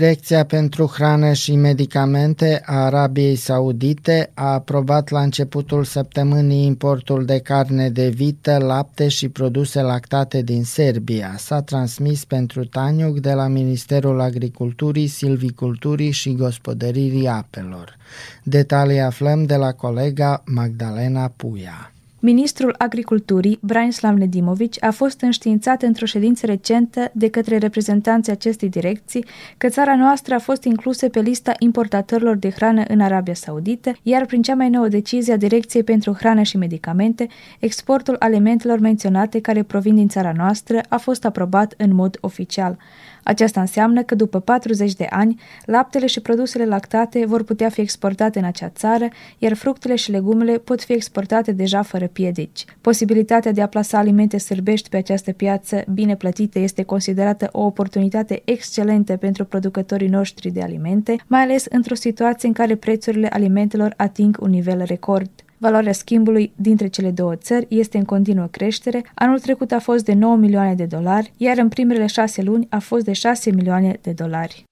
Direcția 0.01 0.45
pentru 0.45 0.85
Hrană 0.85 1.33
și 1.33 1.55
Medicamente 1.55 2.61
a 2.65 2.75
Arabiei 2.75 3.35
Saudite 3.35 4.31
a 4.33 4.53
aprobat 4.53 5.09
la 5.09 5.21
începutul 5.21 5.83
săptămânii 5.83 6.65
importul 6.65 7.25
de 7.25 7.39
carne 7.39 7.89
de 7.89 8.09
vită, 8.09 8.57
lapte 8.57 9.07
și 9.07 9.29
produse 9.29 9.81
lactate 9.81 10.41
din 10.41 10.63
Serbia. 10.63 11.35
S-a 11.37 11.61
transmis 11.61 12.25
pentru 12.25 12.65
Taniuc 12.65 13.19
de 13.19 13.33
la 13.33 13.47
Ministerul 13.47 14.19
Agriculturii, 14.19 15.07
Silviculturii 15.07 16.11
și 16.11 16.35
Gospodăririi 16.35 17.27
Apelor. 17.27 17.97
Detalii 18.43 18.99
aflăm 18.99 19.43
de 19.43 19.55
la 19.55 19.71
colega 19.71 20.43
Magdalena 20.45 21.33
Puia. 21.35 21.91
Ministrul 22.23 22.75
Agriculturii, 22.77 23.59
Branislav 23.61 24.17
Nedimovici, 24.17 24.83
a 24.83 24.91
fost 24.91 25.21
înștiințat 25.21 25.81
într-o 25.81 26.05
ședință 26.05 26.45
recentă 26.45 27.11
de 27.13 27.29
către 27.29 27.57
reprezentanții 27.57 28.31
acestei 28.31 28.69
direcții 28.69 29.25
că 29.57 29.69
țara 29.69 29.95
noastră 29.95 30.33
a 30.33 30.39
fost 30.39 30.63
inclusă 30.63 31.09
pe 31.09 31.19
lista 31.19 31.53
importatorilor 31.59 32.35
de 32.35 32.49
hrană 32.49 32.83
în 32.87 32.99
Arabia 32.99 33.33
Saudită, 33.33 33.91
iar 34.01 34.25
prin 34.25 34.41
cea 34.41 34.55
mai 34.55 34.69
nouă 34.69 34.87
decizie 34.87 35.33
a 35.33 35.37
Direcției 35.37 35.83
pentru 35.83 36.13
Hrană 36.13 36.41
și 36.41 36.57
Medicamente, 36.57 37.27
exportul 37.59 38.15
alimentelor 38.19 38.79
menționate 38.79 39.39
care 39.39 39.63
provin 39.63 39.95
din 39.95 40.07
țara 40.07 40.33
noastră 40.35 40.81
a 40.89 40.97
fost 40.97 41.25
aprobat 41.25 41.73
în 41.77 41.93
mod 41.93 42.17
oficial. 42.19 42.77
Aceasta 43.23 43.59
înseamnă 43.59 44.03
că 44.03 44.15
după 44.15 44.39
40 44.39 44.93
de 44.93 45.07
ani, 45.09 45.39
laptele 45.65 46.05
și 46.05 46.21
produsele 46.21 46.65
lactate 46.65 47.25
vor 47.25 47.43
putea 47.43 47.69
fi 47.69 47.81
exportate 47.81 48.39
în 48.39 48.45
acea 48.45 48.69
țară, 48.69 49.07
iar 49.37 49.53
fructele 49.53 49.95
și 49.95 50.11
legumele 50.11 50.57
pot 50.57 50.83
fi 50.83 50.93
exportate 50.93 51.51
deja 51.51 51.81
fără 51.81 52.07
piedici. 52.07 52.65
Posibilitatea 52.81 53.51
de 53.51 53.61
a 53.61 53.67
plasa 53.67 53.97
alimente 53.97 54.37
sârbești 54.37 54.89
pe 54.89 54.97
această 54.97 55.31
piață 55.31 55.83
bine 55.93 56.15
plătită 56.15 56.59
este 56.59 56.83
considerată 56.83 57.49
o 57.51 57.61
oportunitate 57.61 58.41
excelentă 58.45 59.15
pentru 59.15 59.45
producătorii 59.45 60.07
noștri 60.07 60.49
de 60.49 60.61
alimente, 60.61 61.15
mai 61.27 61.41
ales 61.41 61.65
într-o 61.69 61.95
situație 61.95 62.47
în 62.47 62.53
care 62.53 62.75
prețurile 62.75 63.27
alimentelor 63.27 63.93
ating 63.97 64.37
un 64.39 64.49
nivel 64.49 64.83
record. 64.83 65.29
Valoarea 65.61 65.91
schimbului 65.91 66.51
dintre 66.55 66.87
cele 66.87 67.11
două 67.11 67.35
țări 67.35 67.65
este 67.69 67.97
în 67.97 68.03
continuă 68.03 68.47
creștere. 68.51 69.05
Anul 69.13 69.39
trecut 69.39 69.71
a 69.71 69.79
fost 69.79 70.05
de 70.05 70.13
9 70.13 70.35
milioane 70.35 70.73
de 70.73 70.85
dolari, 70.85 71.33
iar 71.37 71.57
în 71.57 71.69
primele 71.69 72.05
șase 72.05 72.41
luni 72.41 72.67
a 72.69 72.79
fost 72.79 73.03
de 73.03 73.13
6 73.13 73.51
milioane 73.51 73.99
de 74.01 74.11
dolari. 74.11 74.63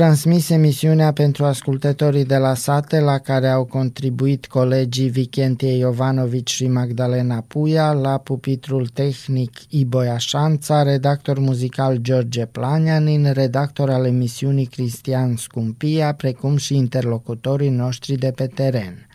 transmis 0.00 0.48
emisiunea 0.48 1.12
pentru 1.12 1.44
ascultătorii 1.44 2.24
de 2.24 2.36
la 2.36 2.54
sate 2.54 3.00
la 3.00 3.18
care 3.18 3.48
au 3.48 3.64
contribuit 3.64 4.46
colegii 4.46 5.08
Vichentie 5.08 5.76
Iovanovici 5.76 6.50
și 6.50 6.66
Magdalena 6.66 7.44
Puia, 7.48 7.92
la 7.92 8.18
pupitrul 8.18 8.86
tehnic 8.86 9.50
Iboia 9.68 10.18
Șanța, 10.18 10.82
redactor 10.82 11.38
muzical 11.38 11.96
George 11.96 12.46
Planianin, 12.46 13.32
redactor 13.32 13.90
al 13.90 14.06
emisiunii 14.06 14.66
Cristian 14.66 15.36
Scumpia, 15.36 16.12
precum 16.12 16.56
și 16.56 16.76
interlocutorii 16.76 17.70
noștri 17.70 18.14
de 18.14 18.32
pe 18.34 18.46
teren. 18.46 19.06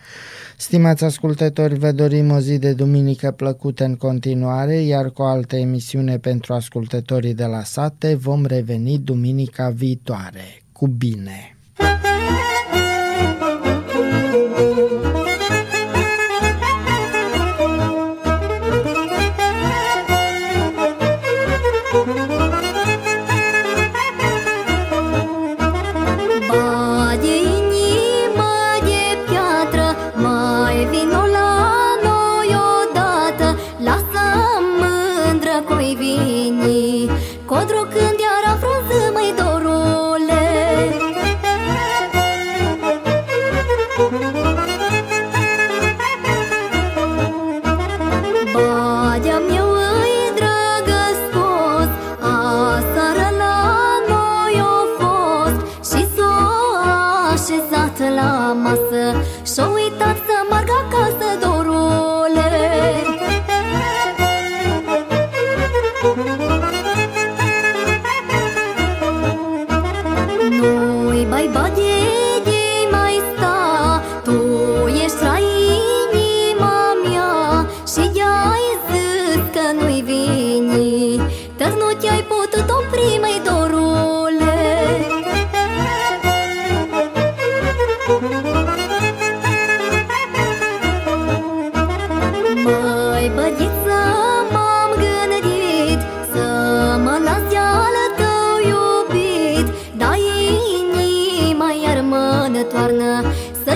Stimați 0.57 1.03
ascultători, 1.03 1.79
vă 1.79 1.91
dorim 1.91 2.31
o 2.31 2.39
zi 2.39 2.57
de 2.57 2.73
duminică 2.73 3.31
plăcută 3.31 3.83
în 3.83 3.95
continuare, 3.95 4.75
iar 4.75 5.11
cu 5.11 5.21
o 5.21 5.25
altă 5.25 5.55
emisiune 5.55 6.17
pentru 6.17 6.53
ascultătorii 6.53 7.33
de 7.33 7.45
la 7.45 7.63
sate 7.63 8.15
vom 8.15 8.45
reveni 8.45 8.99
duminica 8.99 9.69
viitoare. 9.69 10.61
Cu 10.71 10.87
bine! 10.87 11.54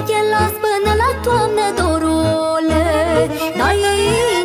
Că 0.07 0.19
las 0.31 0.51
până 0.63 0.91
la 1.01 1.09
toamnă 1.23 1.67
dorule. 1.77 2.83
Dai 3.57 4.38